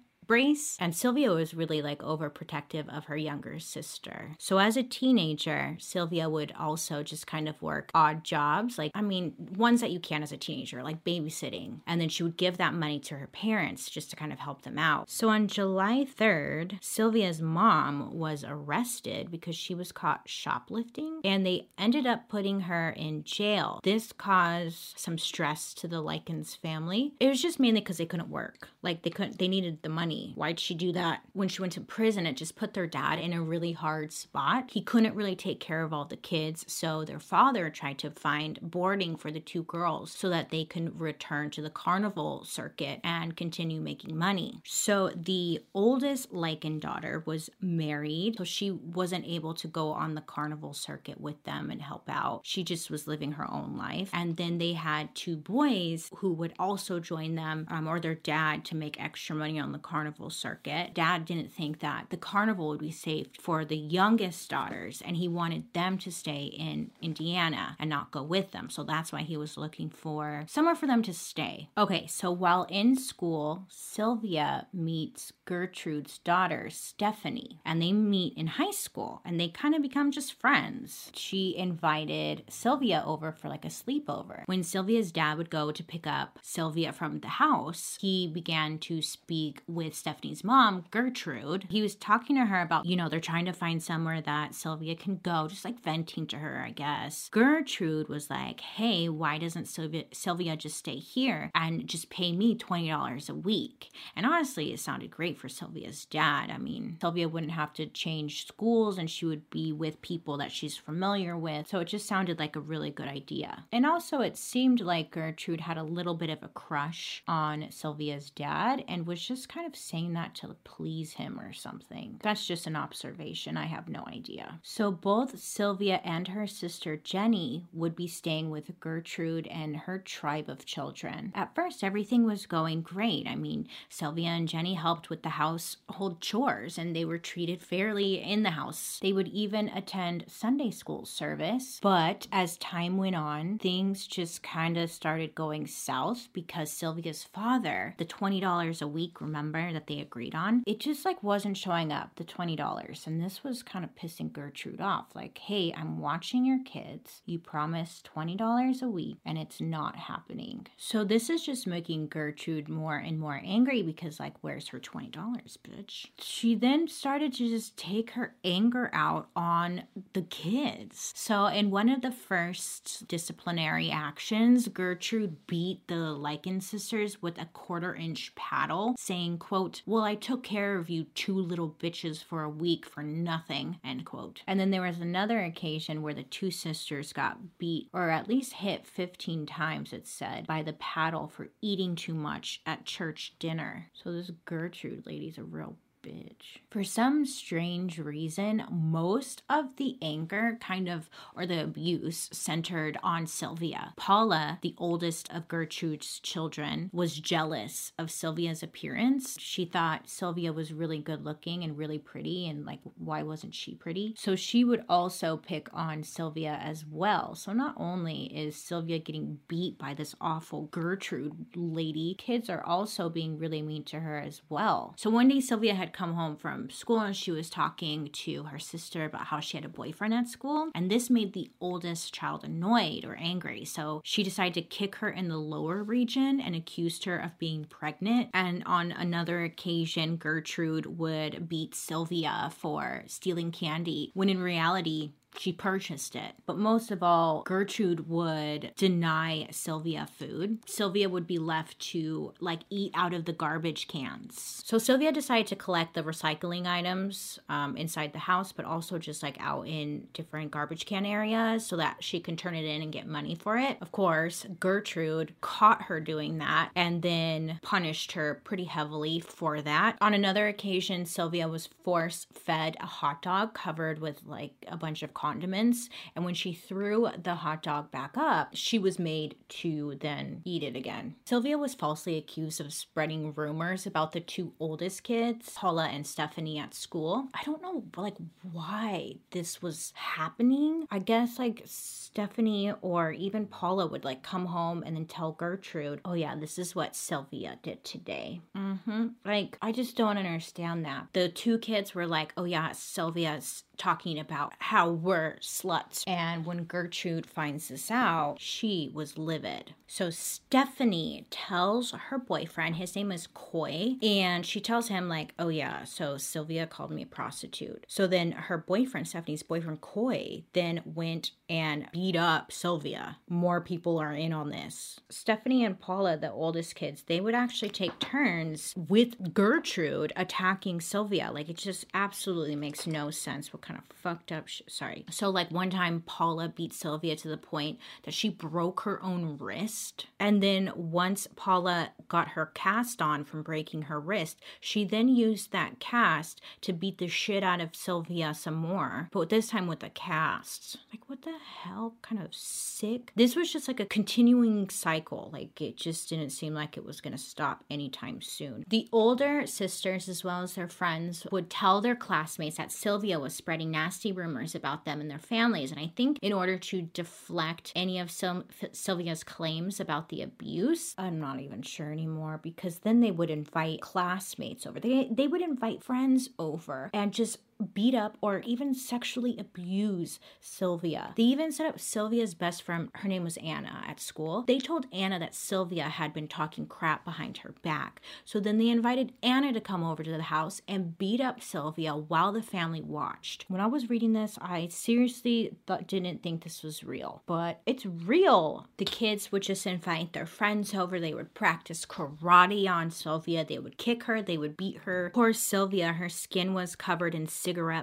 And 0.80 0.94
Sylvia 0.94 1.30
was 1.30 1.54
really 1.54 1.82
like 1.82 1.98
overprotective 1.98 2.88
of 2.88 3.04
her 3.04 3.16
younger 3.16 3.58
sister. 3.58 4.32
So 4.38 4.58
as 4.58 4.76
a 4.76 4.82
teenager, 4.82 5.76
Sylvia 5.78 6.28
would 6.28 6.52
also 6.58 7.02
just 7.02 7.26
kind 7.26 7.48
of 7.48 7.60
work 7.60 7.90
odd 7.94 8.24
jobs, 8.24 8.78
like, 8.78 8.92
I 8.94 9.02
mean, 9.02 9.34
ones 9.56 9.80
that 9.80 9.90
you 9.90 10.00
can 10.00 10.22
as 10.22 10.32
a 10.32 10.36
teenager, 10.36 10.82
like 10.82 11.04
babysitting. 11.04 11.80
And 11.86 12.00
then 12.00 12.08
she 12.08 12.22
would 12.22 12.36
give 12.36 12.56
that 12.58 12.74
money 12.74 12.98
to 13.00 13.16
her 13.16 13.26
parents 13.26 13.90
just 13.90 14.10
to 14.10 14.16
kind 14.16 14.32
of 14.32 14.38
help 14.38 14.62
them 14.62 14.78
out. 14.78 15.10
So 15.10 15.28
on 15.28 15.48
July 15.48 16.06
3rd, 16.18 16.78
Sylvia's 16.80 17.42
mom 17.42 18.14
was 18.18 18.44
arrested 18.46 19.30
because 19.30 19.56
she 19.56 19.74
was 19.74 19.92
caught 19.92 20.22
shoplifting 20.26 21.20
and 21.24 21.44
they 21.44 21.68
ended 21.78 22.06
up 22.06 22.28
putting 22.28 22.60
her 22.60 22.90
in 22.90 23.24
jail. 23.24 23.80
This 23.82 24.12
caused 24.12 24.98
some 24.98 25.18
stress 25.18 25.74
to 25.74 25.88
the 25.88 26.00
Likens 26.00 26.54
family. 26.54 27.12
It 27.20 27.28
was 27.28 27.42
just 27.42 27.60
mainly 27.60 27.80
because 27.80 27.98
they 27.98 28.06
couldn't 28.06 28.30
work. 28.30 28.68
Like 28.82 29.02
they 29.02 29.10
couldn't, 29.10 29.38
they 29.38 29.48
needed 29.48 29.82
the 29.82 29.88
money. 29.88 30.21
Why'd 30.34 30.60
she 30.60 30.74
do 30.74 30.92
that? 30.92 31.22
When 31.32 31.48
she 31.48 31.60
went 31.60 31.72
to 31.74 31.80
prison, 31.80 32.26
it 32.26 32.36
just 32.36 32.56
put 32.56 32.74
their 32.74 32.86
dad 32.86 33.18
in 33.18 33.32
a 33.32 33.42
really 33.42 33.72
hard 33.72 34.12
spot. 34.12 34.70
He 34.70 34.82
couldn't 34.82 35.14
really 35.14 35.36
take 35.36 35.60
care 35.60 35.82
of 35.82 35.92
all 35.92 36.04
the 36.04 36.16
kids. 36.16 36.64
So 36.68 37.04
their 37.04 37.20
father 37.20 37.70
tried 37.70 37.98
to 37.98 38.10
find 38.10 38.58
boarding 38.62 39.16
for 39.16 39.30
the 39.30 39.40
two 39.40 39.64
girls 39.64 40.12
so 40.12 40.28
that 40.28 40.50
they 40.50 40.64
can 40.64 40.96
return 40.96 41.50
to 41.50 41.62
the 41.62 41.70
carnival 41.70 42.44
circuit 42.44 43.00
and 43.04 43.36
continue 43.36 43.80
making 43.80 44.16
money. 44.16 44.60
So 44.64 45.10
the 45.14 45.60
oldest 45.74 46.32
Liken 46.32 46.78
daughter 46.78 47.22
was 47.26 47.50
married, 47.60 48.36
so 48.38 48.44
she 48.44 48.70
wasn't 48.70 49.26
able 49.26 49.54
to 49.54 49.68
go 49.68 49.90
on 49.92 50.14
the 50.14 50.20
carnival 50.20 50.74
circuit 50.74 51.20
with 51.20 51.42
them 51.44 51.70
and 51.70 51.82
help 51.82 52.08
out. 52.08 52.40
She 52.44 52.62
just 52.62 52.90
was 52.90 53.06
living 53.06 53.32
her 53.32 53.50
own 53.50 53.76
life. 53.76 54.10
And 54.12 54.36
then 54.36 54.58
they 54.58 54.74
had 54.74 55.14
two 55.14 55.36
boys 55.36 56.10
who 56.16 56.32
would 56.34 56.54
also 56.58 57.00
join 57.00 57.34
them 57.34 57.66
um, 57.70 57.86
or 57.86 58.00
their 58.00 58.14
dad 58.14 58.64
to 58.66 58.76
make 58.76 59.02
extra 59.02 59.34
money 59.34 59.58
on 59.58 59.72
the 59.72 59.78
carnival 59.78 60.11
circuit. 60.30 60.94
Dad 60.94 61.24
didn't 61.24 61.52
think 61.52 61.80
that 61.80 62.06
the 62.10 62.16
carnival 62.16 62.68
would 62.68 62.80
be 62.80 62.90
safe 62.90 63.28
for 63.40 63.64
the 63.64 63.76
youngest 63.76 64.48
daughters 64.50 65.02
and 65.04 65.16
he 65.16 65.28
wanted 65.28 65.72
them 65.72 65.98
to 65.98 66.10
stay 66.10 66.44
in 66.44 66.90
Indiana 67.00 67.76
and 67.78 67.88
not 67.90 68.10
go 68.10 68.22
with 68.22 68.52
them. 68.52 68.70
So 68.70 68.84
that's 68.84 69.12
why 69.12 69.22
he 69.22 69.36
was 69.36 69.56
looking 69.56 69.90
for 69.90 70.44
somewhere 70.48 70.74
for 70.74 70.86
them 70.86 71.02
to 71.02 71.12
stay. 71.12 71.68
Okay, 71.76 72.06
so 72.06 72.30
while 72.30 72.64
in 72.64 72.96
school, 72.96 73.64
Sylvia 73.68 74.66
meets 74.72 75.32
Gertrude's 75.44 76.18
daughter, 76.18 76.68
Stephanie, 76.70 77.60
and 77.64 77.80
they 77.80 77.92
meet 77.92 78.36
in 78.36 78.46
high 78.46 78.70
school 78.70 79.20
and 79.24 79.38
they 79.38 79.48
kind 79.48 79.74
of 79.74 79.82
become 79.82 80.10
just 80.10 80.32
friends. 80.32 81.10
She 81.14 81.56
invited 81.56 82.44
Sylvia 82.48 83.02
over 83.06 83.32
for 83.32 83.48
like 83.48 83.64
a 83.64 83.68
sleepover. 83.68 84.42
When 84.46 84.62
Sylvia's 84.62 85.12
dad 85.12 85.38
would 85.38 85.50
go 85.50 85.72
to 85.72 85.84
pick 85.84 86.06
up 86.06 86.38
Sylvia 86.42 86.92
from 86.92 87.20
the 87.20 87.28
house, 87.28 87.98
he 88.00 88.26
began 88.26 88.78
to 88.78 89.02
speak 89.02 89.62
with 89.66 89.91
Stephanie's 89.94 90.44
mom, 90.44 90.84
Gertrude. 90.90 91.66
He 91.68 91.82
was 91.82 91.94
talking 91.94 92.36
to 92.36 92.46
her 92.46 92.60
about, 92.60 92.86
you 92.86 92.96
know, 92.96 93.08
they're 93.08 93.20
trying 93.20 93.44
to 93.46 93.52
find 93.52 93.82
somewhere 93.82 94.20
that 94.20 94.54
Sylvia 94.54 94.94
can 94.94 95.20
go, 95.22 95.48
just 95.48 95.64
like 95.64 95.80
venting 95.80 96.26
to 96.28 96.38
her, 96.38 96.64
I 96.66 96.70
guess. 96.70 97.28
Gertrude 97.30 98.08
was 98.08 98.30
like, 98.30 98.60
hey, 98.60 99.08
why 99.08 99.38
doesn't 99.38 99.66
Sylvia, 99.66 100.04
Sylvia 100.12 100.56
just 100.56 100.76
stay 100.76 100.96
here 100.96 101.50
and 101.54 101.86
just 101.86 102.10
pay 102.10 102.32
me 102.32 102.56
$20 102.56 103.28
a 103.28 103.34
week? 103.34 103.90
And 104.16 104.26
honestly, 104.26 104.72
it 104.72 104.80
sounded 104.80 105.10
great 105.10 105.38
for 105.38 105.48
Sylvia's 105.48 106.04
dad. 106.04 106.50
I 106.50 106.58
mean, 106.58 106.98
Sylvia 107.00 107.28
wouldn't 107.28 107.52
have 107.52 107.72
to 107.74 107.86
change 107.86 108.46
schools 108.46 108.98
and 108.98 109.10
she 109.10 109.26
would 109.26 109.48
be 109.50 109.72
with 109.72 110.02
people 110.02 110.36
that 110.38 110.52
she's 110.52 110.76
familiar 110.76 111.36
with. 111.36 111.68
So 111.68 111.80
it 111.80 111.88
just 111.88 112.06
sounded 112.06 112.38
like 112.38 112.56
a 112.56 112.60
really 112.60 112.90
good 112.90 113.08
idea. 113.08 113.64
And 113.72 113.86
also, 113.86 114.20
it 114.20 114.36
seemed 114.36 114.80
like 114.80 115.10
Gertrude 115.10 115.60
had 115.60 115.78
a 115.78 115.82
little 115.82 116.14
bit 116.14 116.30
of 116.30 116.42
a 116.42 116.48
crush 116.48 117.22
on 117.28 117.66
Sylvia's 117.70 118.30
dad 118.30 118.84
and 118.88 119.06
was 119.06 119.20
just 119.20 119.48
kind 119.48 119.66
of 119.66 119.76
saying 119.82 120.12
that 120.14 120.34
to 120.36 120.56
please 120.64 121.14
him 121.14 121.38
or 121.40 121.52
something. 121.52 122.20
That's 122.22 122.46
just 122.46 122.66
an 122.66 122.76
observation. 122.76 123.56
I 123.56 123.66
have 123.66 123.88
no 123.88 124.04
idea. 124.06 124.60
So 124.62 124.90
both 124.90 125.38
Sylvia 125.38 126.00
and 126.04 126.28
her 126.28 126.46
sister 126.46 126.96
Jenny 126.96 127.66
would 127.72 127.96
be 127.96 128.06
staying 128.06 128.50
with 128.50 128.78
Gertrude 128.80 129.46
and 129.48 129.76
her 129.76 129.98
tribe 129.98 130.48
of 130.48 130.64
children. 130.64 131.32
At 131.34 131.54
first, 131.54 131.84
everything 131.84 132.24
was 132.24 132.46
going 132.46 132.82
great. 132.82 133.26
I 133.26 133.34
mean, 133.34 133.68
Sylvia 133.88 134.28
and 134.28 134.48
Jenny 134.48 134.74
helped 134.74 135.10
with 135.10 135.22
the 135.22 135.30
household 135.30 136.20
chores 136.20 136.78
and 136.78 136.94
they 136.94 137.04
were 137.04 137.18
treated 137.18 137.62
fairly 137.62 138.22
in 138.22 138.42
the 138.42 138.50
house. 138.50 138.98
They 139.00 139.12
would 139.12 139.28
even 139.28 139.68
attend 139.68 140.24
Sunday 140.28 140.70
school 140.70 141.04
service. 141.04 141.78
But 141.82 142.26
as 142.32 142.56
time 142.58 142.96
went 142.96 143.16
on, 143.16 143.58
things 143.58 144.06
just 144.06 144.42
kind 144.42 144.76
of 144.76 144.90
started 144.90 145.34
going 145.34 145.66
south 145.66 146.28
because 146.32 146.70
Sylvia's 146.70 147.24
father, 147.24 147.94
the 147.98 148.04
$20 148.04 148.82
a 148.82 148.86
week, 148.86 149.20
remember 149.20 149.71
that 149.72 149.86
they 149.86 150.00
agreed 150.00 150.34
on, 150.34 150.62
it 150.66 150.80
just 150.80 151.04
like 151.04 151.22
wasn't 151.22 151.56
showing 151.56 151.92
up, 151.92 152.10
the 152.16 152.24
$20. 152.24 153.06
And 153.06 153.22
this 153.22 153.44
was 153.44 153.62
kind 153.62 153.84
of 153.84 153.94
pissing 153.94 154.32
Gertrude 154.32 154.80
off. 154.80 155.06
Like, 155.14 155.38
hey, 155.38 155.72
I'm 155.76 155.98
watching 155.98 156.44
your 156.44 156.60
kids. 156.64 157.22
You 157.26 157.38
promised 157.38 158.08
$20 158.14 158.82
a 158.82 158.88
week 158.88 159.18
and 159.24 159.38
it's 159.38 159.60
not 159.60 159.96
happening. 159.96 160.66
So 160.76 161.04
this 161.04 161.30
is 161.30 161.44
just 161.44 161.66
making 161.66 162.08
Gertrude 162.08 162.68
more 162.68 162.96
and 162.96 163.18
more 163.18 163.40
angry 163.44 163.82
because, 163.82 164.20
like, 164.20 164.34
where's 164.40 164.68
her 164.68 164.80
$20, 164.80 165.10
bitch? 165.12 166.06
She 166.18 166.54
then 166.54 166.88
started 166.88 167.32
to 167.34 167.48
just 167.48 167.76
take 167.76 168.10
her 168.12 168.34
anger 168.44 168.90
out 168.92 169.28
on 169.36 169.84
the 170.12 170.22
kids. 170.22 171.12
So, 171.14 171.46
in 171.46 171.70
one 171.70 171.88
of 171.88 172.02
the 172.02 172.10
first 172.10 173.06
disciplinary 173.08 173.90
actions, 173.90 174.68
Gertrude 174.68 175.46
beat 175.46 175.86
the 175.88 176.12
Liken 176.12 176.60
sisters 176.60 177.22
with 177.22 177.38
a 177.38 177.46
quarter 177.46 177.94
inch 177.94 178.34
paddle, 178.34 178.94
saying, 178.98 179.38
quote, 179.38 179.61
Well, 179.86 180.02
I 180.02 180.14
took 180.14 180.42
care 180.42 180.76
of 180.76 180.90
you 180.90 181.04
two 181.04 181.38
little 181.38 181.76
bitches 181.80 182.22
for 182.22 182.42
a 182.42 182.48
week 182.50 182.86
for 182.86 183.02
nothing, 183.02 183.78
end 183.84 184.04
quote. 184.04 184.42
And 184.46 184.58
then 184.58 184.70
there 184.70 184.82
was 184.82 185.00
another 185.00 185.40
occasion 185.40 186.02
where 186.02 186.14
the 186.14 186.22
two 186.22 186.50
sisters 186.50 187.12
got 187.12 187.58
beat, 187.58 187.88
or 187.92 188.10
at 188.10 188.28
least 188.28 188.54
hit 188.54 188.86
15 188.86 189.46
times, 189.46 189.92
it 189.92 190.06
said, 190.06 190.46
by 190.46 190.62
the 190.62 190.72
paddle 190.74 191.28
for 191.28 191.50
eating 191.60 191.94
too 191.94 192.14
much 192.14 192.60
at 192.66 192.84
church 192.84 193.34
dinner. 193.38 193.90
So 193.92 194.12
this 194.12 194.30
Gertrude 194.44 195.06
lady's 195.06 195.38
a 195.38 195.44
real 195.44 195.76
bitch. 196.02 196.58
For 196.70 196.84
some 196.84 197.24
strange 197.26 197.98
reason, 197.98 198.64
most 198.70 199.42
of 199.48 199.76
the 199.76 199.96
anger 200.02 200.58
kind 200.60 200.88
of, 200.88 201.08
or 201.36 201.46
the 201.46 201.62
abuse 201.62 202.28
centered 202.32 202.98
on 203.02 203.26
Sylvia. 203.26 203.94
Paula, 203.96 204.58
the 204.62 204.74
oldest 204.78 205.32
of 205.32 205.48
Gertrude's 205.48 206.18
children, 206.20 206.90
was 206.92 207.18
jealous 207.18 207.92
of 207.98 208.10
Sylvia's 208.10 208.62
appearance. 208.62 209.36
She 209.38 209.64
thought 209.64 210.08
Sylvia 210.08 210.52
was 210.52 210.72
really 210.72 210.98
good 210.98 211.24
looking 211.24 211.62
and 211.62 211.78
really 211.78 211.98
pretty, 211.98 212.48
and 212.48 212.66
like, 212.66 212.80
why 212.96 213.22
wasn't 213.22 213.54
she 213.54 213.74
pretty? 213.74 214.14
So 214.16 214.36
she 214.36 214.64
would 214.64 214.84
also 214.88 215.36
pick 215.36 215.68
on 215.72 216.02
Sylvia 216.02 216.58
as 216.62 216.84
well. 216.84 217.34
So 217.34 217.52
not 217.52 217.74
only 217.76 218.24
is 218.24 218.56
Sylvia 218.56 218.98
getting 218.98 219.38
beat 219.48 219.78
by 219.78 219.94
this 219.94 220.14
awful 220.20 220.62
Gertrude 220.70 221.46
lady, 221.54 222.14
kids 222.18 222.50
are 222.50 222.64
also 222.64 223.08
being 223.08 223.38
really 223.38 223.62
mean 223.62 223.84
to 223.84 224.00
her 224.00 224.18
as 224.18 224.42
well. 224.48 224.94
So 224.96 225.10
one 225.10 225.28
day, 225.28 225.40
Sylvia 225.40 225.74
had 225.74 225.91
come 225.92 226.14
home 226.14 226.36
from 226.36 226.70
school 226.70 227.00
and 227.00 227.16
she 227.16 227.30
was 227.30 227.50
talking 227.50 228.08
to 228.12 228.44
her 228.44 228.58
sister 228.58 229.04
about 229.04 229.26
how 229.26 229.40
she 229.40 229.56
had 229.56 229.64
a 229.64 229.68
boyfriend 229.68 230.14
at 230.14 230.28
school. 230.28 230.70
And 230.74 230.90
this 230.90 231.10
made 231.10 231.32
the 231.32 231.50
oldest 231.60 232.14
child 232.14 232.44
annoyed 232.44 233.04
or 233.04 233.16
angry. 233.16 233.64
So 233.64 234.00
she 234.04 234.22
decided 234.22 234.54
to 234.54 234.62
kick 234.62 234.96
her 234.96 235.10
in 235.10 235.28
the 235.28 235.38
lower 235.38 235.82
region 235.82 236.40
and 236.40 236.54
accused 236.54 237.04
her 237.04 237.18
of 237.18 237.38
being 237.38 237.64
pregnant. 237.64 238.30
And 238.34 238.62
on 238.66 238.92
another 238.92 239.44
occasion, 239.44 240.16
Gertrude 240.16 240.98
would 240.98 241.48
beat 241.48 241.74
Sylvia 241.74 242.50
for 242.56 243.04
stealing 243.06 243.52
candy 243.52 244.10
when 244.14 244.28
in 244.28 244.42
reality, 244.42 245.12
she 245.38 245.52
purchased 245.52 246.16
it. 246.16 246.32
But 246.46 246.58
most 246.58 246.90
of 246.90 247.02
all, 247.02 247.42
Gertrude 247.42 248.08
would 248.08 248.72
deny 248.76 249.48
Sylvia 249.50 250.06
food. 250.18 250.58
Sylvia 250.66 251.08
would 251.08 251.26
be 251.26 251.38
left 251.38 251.78
to 251.90 252.34
like 252.40 252.60
eat 252.70 252.92
out 252.94 253.14
of 253.14 253.24
the 253.24 253.32
garbage 253.32 253.88
cans. 253.88 254.62
So 254.64 254.78
Sylvia 254.78 255.12
decided 255.12 255.46
to 255.48 255.56
collect 255.56 255.94
the 255.94 256.02
recycling 256.02 256.66
items 256.66 257.38
um, 257.48 257.76
inside 257.76 258.12
the 258.12 258.18
house, 258.18 258.52
but 258.52 258.64
also 258.64 258.98
just 258.98 259.22
like 259.22 259.36
out 259.40 259.66
in 259.66 260.08
different 260.12 260.50
garbage 260.50 260.86
can 260.86 261.06
areas 261.06 261.66
so 261.66 261.76
that 261.76 262.02
she 262.02 262.20
can 262.20 262.36
turn 262.36 262.54
it 262.54 262.64
in 262.64 262.82
and 262.82 262.92
get 262.92 263.06
money 263.06 263.34
for 263.34 263.56
it. 263.56 263.78
Of 263.80 263.92
course, 263.92 264.46
Gertrude 264.60 265.34
caught 265.40 265.82
her 265.82 266.00
doing 266.00 266.38
that 266.38 266.70
and 266.74 267.02
then 267.02 267.58
punished 267.62 268.12
her 268.12 268.40
pretty 268.44 268.64
heavily 268.64 269.20
for 269.20 269.60
that. 269.62 269.96
On 270.00 270.14
another 270.14 270.48
occasion, 270.48 271.06
Sylvia 271.06 271.48
was 271.48 271.68
force 271.84 272.26
fed 272.32 272.76
a 272.80 272.86
hot 272.86 273.22
dog 273.22 273.54
covered 273.54 274.00
with 274.00 274.22
like 274.26 274.52
a 274.68 274.76
bunch 274.76 275.02
of 275.02 275.14
condiments. 275.22 275.88
And 276.16 276.24
when 276.24 276.34
she 276.34 276.52
threw 276.52 277.08
the 277.22 277.36
hot 277.36 277.62
dog 277.62 277.92
back 277.92 278.16
up, 278.16 278.50
she 278.54 278.76
was 278.76 278.98
made 278.98 279.36
to 279.60 279.96
then 280.00 280.42
eat 280.44 280.64
it 280.64 280.74
again. 280.74 281.14
Sylvia 281.24 281.56
was 281.56 281.74
falsely 281.74 282.16
accused 282.18 282.60
of 282.60 282.72
spreading 282.72 283.32
rumors 283.34 283.86
about 283.86 284.10
the 284.10 284.20
two 284.20 284.52
oldest 284.58 285.04
kids, 285.04 285.52
Paula 285.54 285.86
and 285.86 286.04
Stephanie, 286.04 286.58
at 286.58 286.74
school. 286.74 287.28
I 287.34 287.44
don't 287.44 287.62
know, 287.62 287.84
like, 287.96 288.16
why 288.50 289.14
this 289.30 289.62
was 289.62 289.92
happening. 289.94 290.86
I 290.90 290.98
guess, 290.98 291.38
like, 291.38 291.62
Stephanie 291.66 292.72
or 292.82 293.12
even 293.12 293.46
Paula 293.46 293.86
would, 293.86 294.04
like, 294.04 294.24
come 294.24 294.46
home 294.46 294.82
and 294.84 294.96
then 294.96 295.06
tell 295.06 295.32
Gertrude, 295.32 296.00
oh, 296.04 296.14
yeah, 296.14 296.34
this 296.34 296.58
is 296.58 296.74
what 296.74 296.96
Sylvia 296.96 297.58
did 297.62 297.84
today. 297.84 298.40
Mm-hmm. 298.56 299.08
Like, 299.24 299.56
I 299.62 299.70
just 299.70 299.96
don't 299.96 300.18
understand 300.18 300.84
that. 300.84 301.06
The 301.12 301.28
two 301.28 301.58
kids 301.58 301.94
were 301.94 302.06
like, 302.06 302.32
oh, 302.36 302.44
yeah, 302.44 302.72
Sylvia's 302.72 303.64
talking 303.82 304.16
about 304.16 304.52
how 304.60 304.88
we're 304.88 305.36
sluts. 305.40 306.04
And 306.06 306.46
when 306.46 306.64
Gertrude 306.64 307.26
finds 307.26 307.66
this 307.66 307.90
out, 307.90 308.36
she 308.38 308.92
was 308.94 309.18
livid. 309.18 309.74
So 309.88 310.08
Stephanie 310.08 311.26
tells 311.30 311.90
her 311.90 312.18
boyfriend, 312.18 312.76
his 312.76 312.94
name 312.94 313.10
is 313.10 313.26
Coy, 313.26 313.96
and 314.00 314.46
she 314.46 314.60
tells 314.60 314.86
him, 314.86 315.08
like, 315.08 315.34
oh 315.38 315.48
yeah, 315.48 315.82
so 315.82 316.16
Sylvia 316.16 316.66
called 316.66 316.92
me 316.92 317.02
a 317.02 317.06
prostitute. 317.06 317.84
So 317.88 318.06
then 318.06 318.32
her 318.32 318.56
boyfriend, 318.56 319.08
Stephanie's 319.08 319.42
boyfriend, 319.42 319.80
Coy, 319.80 320.44
then 320.52 320.80
went 320.84 321.32
and 321.50 321.88
beat 321.92 322.16
up 322.16 322.52
Sylvia. 322.52 323.18
More 323.28 323.60
people 323.60 323.98
are 323.98 324.14
in 324.14 324.32
on 324.32 324.50
this. 324.50 325.00
Stephanie 325.10 325.64
and 325.64 325.78
Paula, 325.78 326.16
the 326.16 326.30
oldest 326.30 326.76
kids, 326.76 327.02
they 327.02 327.20
would 327.20 327.34
actually 327.34 327.70
take 327.70 327.98
turns 327.98 328.72
with 328.76 329.34
Gertrude 329.34 330.12
attacking 330.16 330.80
Sylvia. 330.80 331.30
Like, 331.32 331.50
it 331.50 331.58
just 331.58 331.84
absolutely 331.92 332.56
makes 332.56 332.86
no 332.86 333.10
sense 333.10 333.52
what 333.52 333.60
kind 333.60 333.71
of 333.78 333.84
fucked 333.96 334.32
up 334.32 334.48
sh- 334.48 334.62
sorry. 334.68 335.04
So 335.10 335.30
like 335.30 335.50
one 335.50 335.70
time 335.70 336.02
paula 336.06 336.48
beat 336.48 336.72
sylvia 336.72 337.16
to 337.16 337.28
the 337.28 337.36
point 337.36 337.78
that 338.04 338.14
she 338.14 338.28
broke 338.28 338.80
her 338.80 339.02
own 339.02 339.36
wrist 339.38 340.06
and 340.18 340.42
then 340.42 340.72
once 340.74 341.28
paula 341.36 341.90
got 342.08 342.28
her 342.28 342.46
cast 342.46 343.00
on 343.00 343.24
from 343.24 343.42
breaking 343.42 343.82
her 343.82 344.00
wrist 344.00 344.40
she 344.60 344.84
then 344.84 345.08
used 345.08 345.52
that 345.52 345.78
cast 345.78 346.40
to 346.60 346.72
beat 346.72 346.98
the 346.98 347.08
shit 347.08 347.42
out 347.42 347.60
of 347.60 347.76
sylvia 347.76 348.34
some 348.34 348.54
more 348.54 349.08
but 349.12 349.28
this 349.28 349.48
time 349.48 349.66
with 349.66 349.82
a 349.82 349.90
cast 349.90 350.78
like 350.92 351.08
what 351.08 351.22
the 351.22 351.32
hell 351.62 351.94
kind 352.02 352.22
of 352.22 352.34
sick? 352.34 353.12
This 353.14 353.36
was 353.36 353.52
just 353.52 353.68
like 353.68 353.80
a 353.80 353.84
continuing 353.84 354.68
cycle. 354.70 355.30
Like 355.32 355.60
it 355.60 355.76
just 355.76 356.08
didn't 356.08 356.30
seem 356.30 356.54
like 356.54 356.76
it 356.76 356.84
was 356.84 357.00
going 357.00 357.12
to 357.12 357.18
stop 357.18 357.64
anytime 357.70 358.20
soon. 358.22 358.64
The 358.68 358.88
older 358.92 359.46
sisters 359.46 360.08
as 360.08 360.24
well 360.24 360.42
as 360.42 360.54
their 360.54 360.68
friends 360.68 361.26
would 361.30 361.50
tell 361.50 361.80
their 361.80 361.94
classmates 361.94 362.56
that 362.56 362.72
sylvia 362.72 363.20
was 363.20 363.34
spreading 363.34 363.51
spreading 363.52 363.70
nasty 363.70 364.12
rumors 364.12 364.54
about 364.54 364.86
them 364.86 364.98
and 364.98 365.10
their 365.10 365.18
families. 365.18 365.70
And 365.70 365.78
I 365.78 365.92
think 365.94 366.18
in 366.22 366.32
order 366.32 366.56
to 366.56 366.80
deflect 366.80 367.70
any 367.76 367.98
of 367.98 368.10
Sil- 368.10 368.48
Sylvia's 368.72 369.22
claims 369.22 369.78
about 369.78 370.08
the 370.08 370.22
abuse, 370.22 370.94
I'm 370.96 371.20
not 371.20 371.38
even 371.38 371.60
sure 371.60 371.92
anymore 371.92 372.40
because 372.42 372.78
then 372.78 373.00
they 373.00 373.10
would 373.10 373.28
invite 373.28 373.82
classmates 373.82 374.66
over. 374.66 374.80
They 374.80 375.06
they 375.12 375.28
would 375.28 375.42
invite 375.42 375.84
friends 375.84 376.30
over 376.38 376.88
and 376.94 377.12
just 377.12 377.40
beat 377.62 377.94
up 377.94 378.16
or 378.20 378.40
even 378.40 378.74
sexually 378.74 379.36
abuse 379.38 380.18
Sylvia. 380.40 381.12
They 381.16 381.22
even 381.24 381.52
set 381.52 381.66
up 381.66 381.80
Sylvia's 381.80 382.34
best 382.34 382.62
friend, 382.62 382.88
her 382.94 383.08
name 383.08 383.24
was 383.24 383.36
Anna, 383.38 383.84
at 383.86 384.00
school. 384.00 384.44
They 384.46 384.58
told 384.58 384.86
Anna 384.92 385.18
that 385.18 385.34
Sylvia 385.34 385.84
had 385.84 386.12
been 386.12 386.28
talking 386.28 386.66
crap 386.66 387.04
behind 387.04 387.38
her 387.38 387.54
back. 387.62 388.00
So 388.24 388.40
then 388.40 388.58
they 388.58 388.68
invited 388.68 389.12
Anna 389.22 389.52
to 389.52 389.60
come 389.60 389.84
over 389.84 390.02
to 390.02 390.10
the 390.10 390.22
house 390.22 390.60
and 390.68 390.96
beat 390.98 391.20
up 391.20 391.42
Sylvia 391.42 391.94
while 391.94 392.32
the 392.32 392.42
family 392.42 392.82
watched. 392.82 393.44
When 393.48 393.60
I 393.60 393.66
was 393.66 393.90
reading 393.90 394.12
this, 394.12 394.38
I 394.40 394.68
seriously 394.68 395.56
didn't 395.86 396.22
think 396.22 396.44
this 396.44 396.62
was 396.62 396.84
real, 396.84 397.22
but 397.26 397.60
it's 397.66 397.86
real. 397.86 398.66
The 398.78 398.84
kids 398.84 399.32
would 399.32 399.42
just 399.42 399.66
invite 399.66 400.12
their 400.12 400.26
friends 400.26 400.74
over. 400.74 400.98
They 400.98 401.14
would 401.14 401.34
practice 401.34 401.86
karate 401.86 402.68
on 402.68 402.90
Sylvia. 402.90 403.44
They 403.44 403.58
would 403.58 403.78
kick 403.78 404.04
her. 404.04 404.22
They 404.22 404.38
would 404.38 404.56
beat 404.56 404.78
her. 404.78 405.10
Poor 405.14 405.32
Sylvia, 405.32 405.92
her 405.92 406.08
skin 406.08 406.54
was 406.54 406.76
covered 406.76 407.14
in 407.14 407.26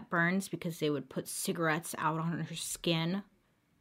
burns 0.09 0.47
because 0.47 0.79
they 0.79 0.89
would 0.89 1.09
put 1.09 1.27
cigarettes 1.27 1.95
out 1.97 2.19
on 2.19 2.39
her 2.39 2.55
skin. 2.55 3.23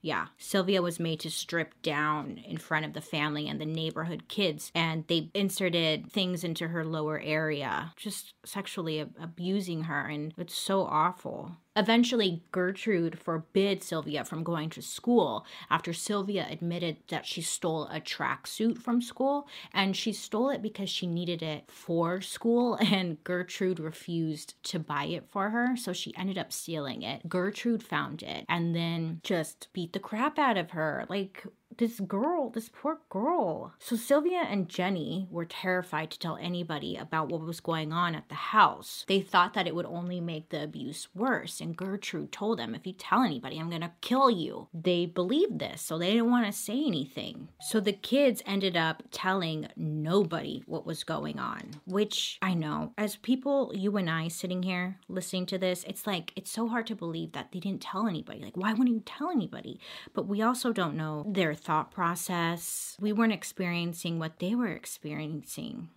Yeah, 0.00 0.28
Sylvia 0.38 0.80
was 0.80 1.00
made 1.00 1.18
to 1.21 1.30
strip 1.30 1.83
down 1.83 2.38
in 2.47 2.57
front 2.57 2.85
of 2.85 2.92
the 2.92 3.00
family 3.00 3.49
and 3.49 3.61
the 3.61 3.66
neighborhood 3.66 4.28
kids, 4.28 4.71
and 4.75 5.04
they 5.09 5.30
inserted 5.35 6.12
things 6.12 6.45
into 6.45 6.68
her 6.68 6.85
lower 6.85 7.18
area, 7.18 7.92
just 7.97 8.35
sexually 8.45 9.00
abusing 9.00 9.85
her, 9.85 10.07
and 10.07 10.35
it's 10.38 10.54
so 10.54 10.83
awful. 10.83 11.57
Eventually, 11.78 12.42
Gertrude 12.50 13.20
forbid 13.20 13.85
Sylvia 13.85 14.25
from 14.25 14.42
going 14.42 14.68
to 14.70 14.82
school 14.82 15.47
after 15.70 15.92
Sylvia 15.92 16.44
admitted 16.50 16.97
that 17.06 17.25
she 17.25 17.40
stole 17.40 17.85
a 17.85 18.00
tracksuit 18.00 18.82
from 18.82 19.00
school 19.00 19.47
and 19.73 19.97
she 19.97 20.12
stole 20.12 20.50
it 20.50 20.61
because 20.61 20.90
she 20.90 21.06
needed 21.06 21.40
it 21.40 21.70
for 21.70 22.20
school 22.20 22.75
and 22.80 23.23
Gertrude 23.23 23.78
refused 23.78 24.61
to 24.64 24.80
buy 24.80 25.04
it 25.04 25.28
for 25.30 25.50
her. 25.50 25.76
So 25.76 25.92
she 25.92 26.16
ended 26.16 26.37
up 26.37 26.52
stealing 26.52 27.02
it. 27.02 27.28
Gertrude 27.28 27.85
found 27.85 28.25
it 28.25 28.44
and 28.49 28.75
then 28.75 29.20
just 29.23 29.68
beat 29.73 29.92
the 29.92 30.00
crap 30.00 30.37
out 30.37 30.56
of 30.56 30.73
her. 30.73 31.06
Like, 31.08 31.47
this 31.78 32.00
girl, 32.00 32.50
this 32.50 32.68
poor 32.68 32.99
girl. 33.08 33.73
So 33.78 33.97
Sylvia 33.97 34.44
and 34.49 34.68
Jenny 34.68 35.28
were 35.30 35.44
terrified 35.44 36.11
to 36.11 36.18
tell 36.18 36.37
anybody 36.37 36.97
about 36.97 37.28
what 37.28 37.40
was 37.40 37.61
going 37.61 37.92
on 37.92 38.14
at 38.14 38.28
the 38.28 38.35
house. 38.35 39.04
They 39.08 39.20
thought 39.20 39.54
that 39.54 39.66
it 39.66 39.75
would 39.75 39.87
only 39.87 40.20
make 40.20 40.49
the 40.49 40.62
abuse 40.62 41.08
worse, 41.14 41.61
and 41.61 41.76
Gertrude 41.76 42.32
told 42.32 42.58
them, 42.58 42.75
If 42.75 42.87
you 42.87 42.92
tell 42.92 43.23
anybody, 43.23 43.58
I'm 43.58 43.70
gonna 43.70 43.94
kill 44.00 44.30
you. 44.30 44.68
They 44.75 45.06
believed 45.06 45.61
this, 45.61 45.80
so 45.80 45.99
they 45.99 46.12
didn't 46.12 46.30
want 46.30 46.47
to 46.47 46.52
say 46.52 46.85
anything. 46.85 47.49
So 47.61 47.80
the 47.80 47.92
kids 47.92 48.42
ended 48.44 48.76
up 48.76 49.04
telling 49.11 49.68
nobody 49.76 50.62
what 50.66 50.85
was 50.85 51.04
going 51.04 51.38
on, 51.38 51.80
which 51.87 52.38
I 52.42 52.54
know, 52.54 52.92
as 52.99 53.16
people, 53.16 53.73
you 53.75 53.97
and 53.97 54.11
I 54.11 54.28
sitting 54.28 54.64
here 54.64 54.99
listening 55.08 55.47
to 55.47 55.58
this, 55.58 55.85
it's 55.85 56.06
like, 56.06 56.32
it's 56.35 56.50
so 56.50 56.68
hard 56.68 56.88
to 56.88 56.97
believe 56.97 57.32
that 57.32 57.52
they 57.52 57.61
didn't 57.61 57.82
tell 57.82 58.08
anybody. 58.08 58.40
Like, 58.40 58.56
why 58.56 58.73
wouldn't 58.73 58.97
you 58.97 59.02
tell 59.06 59.30
anybody? 59.30 59.78
But 60.12 60.26
we 60.26 60.42
also 60.42 60.73
don't 60.73 60.97
know 60.97 61.25
their 61.26 61.54
thought 61.68 61.90
process. 61.90 62.96
We 62.98 63.12
weren't 63.12 63.34
experiencing 63.34 64.18
what 64.18 64.38
they 64.38 64.54
were 64.54 64.72
experiencing. 64.72 65.90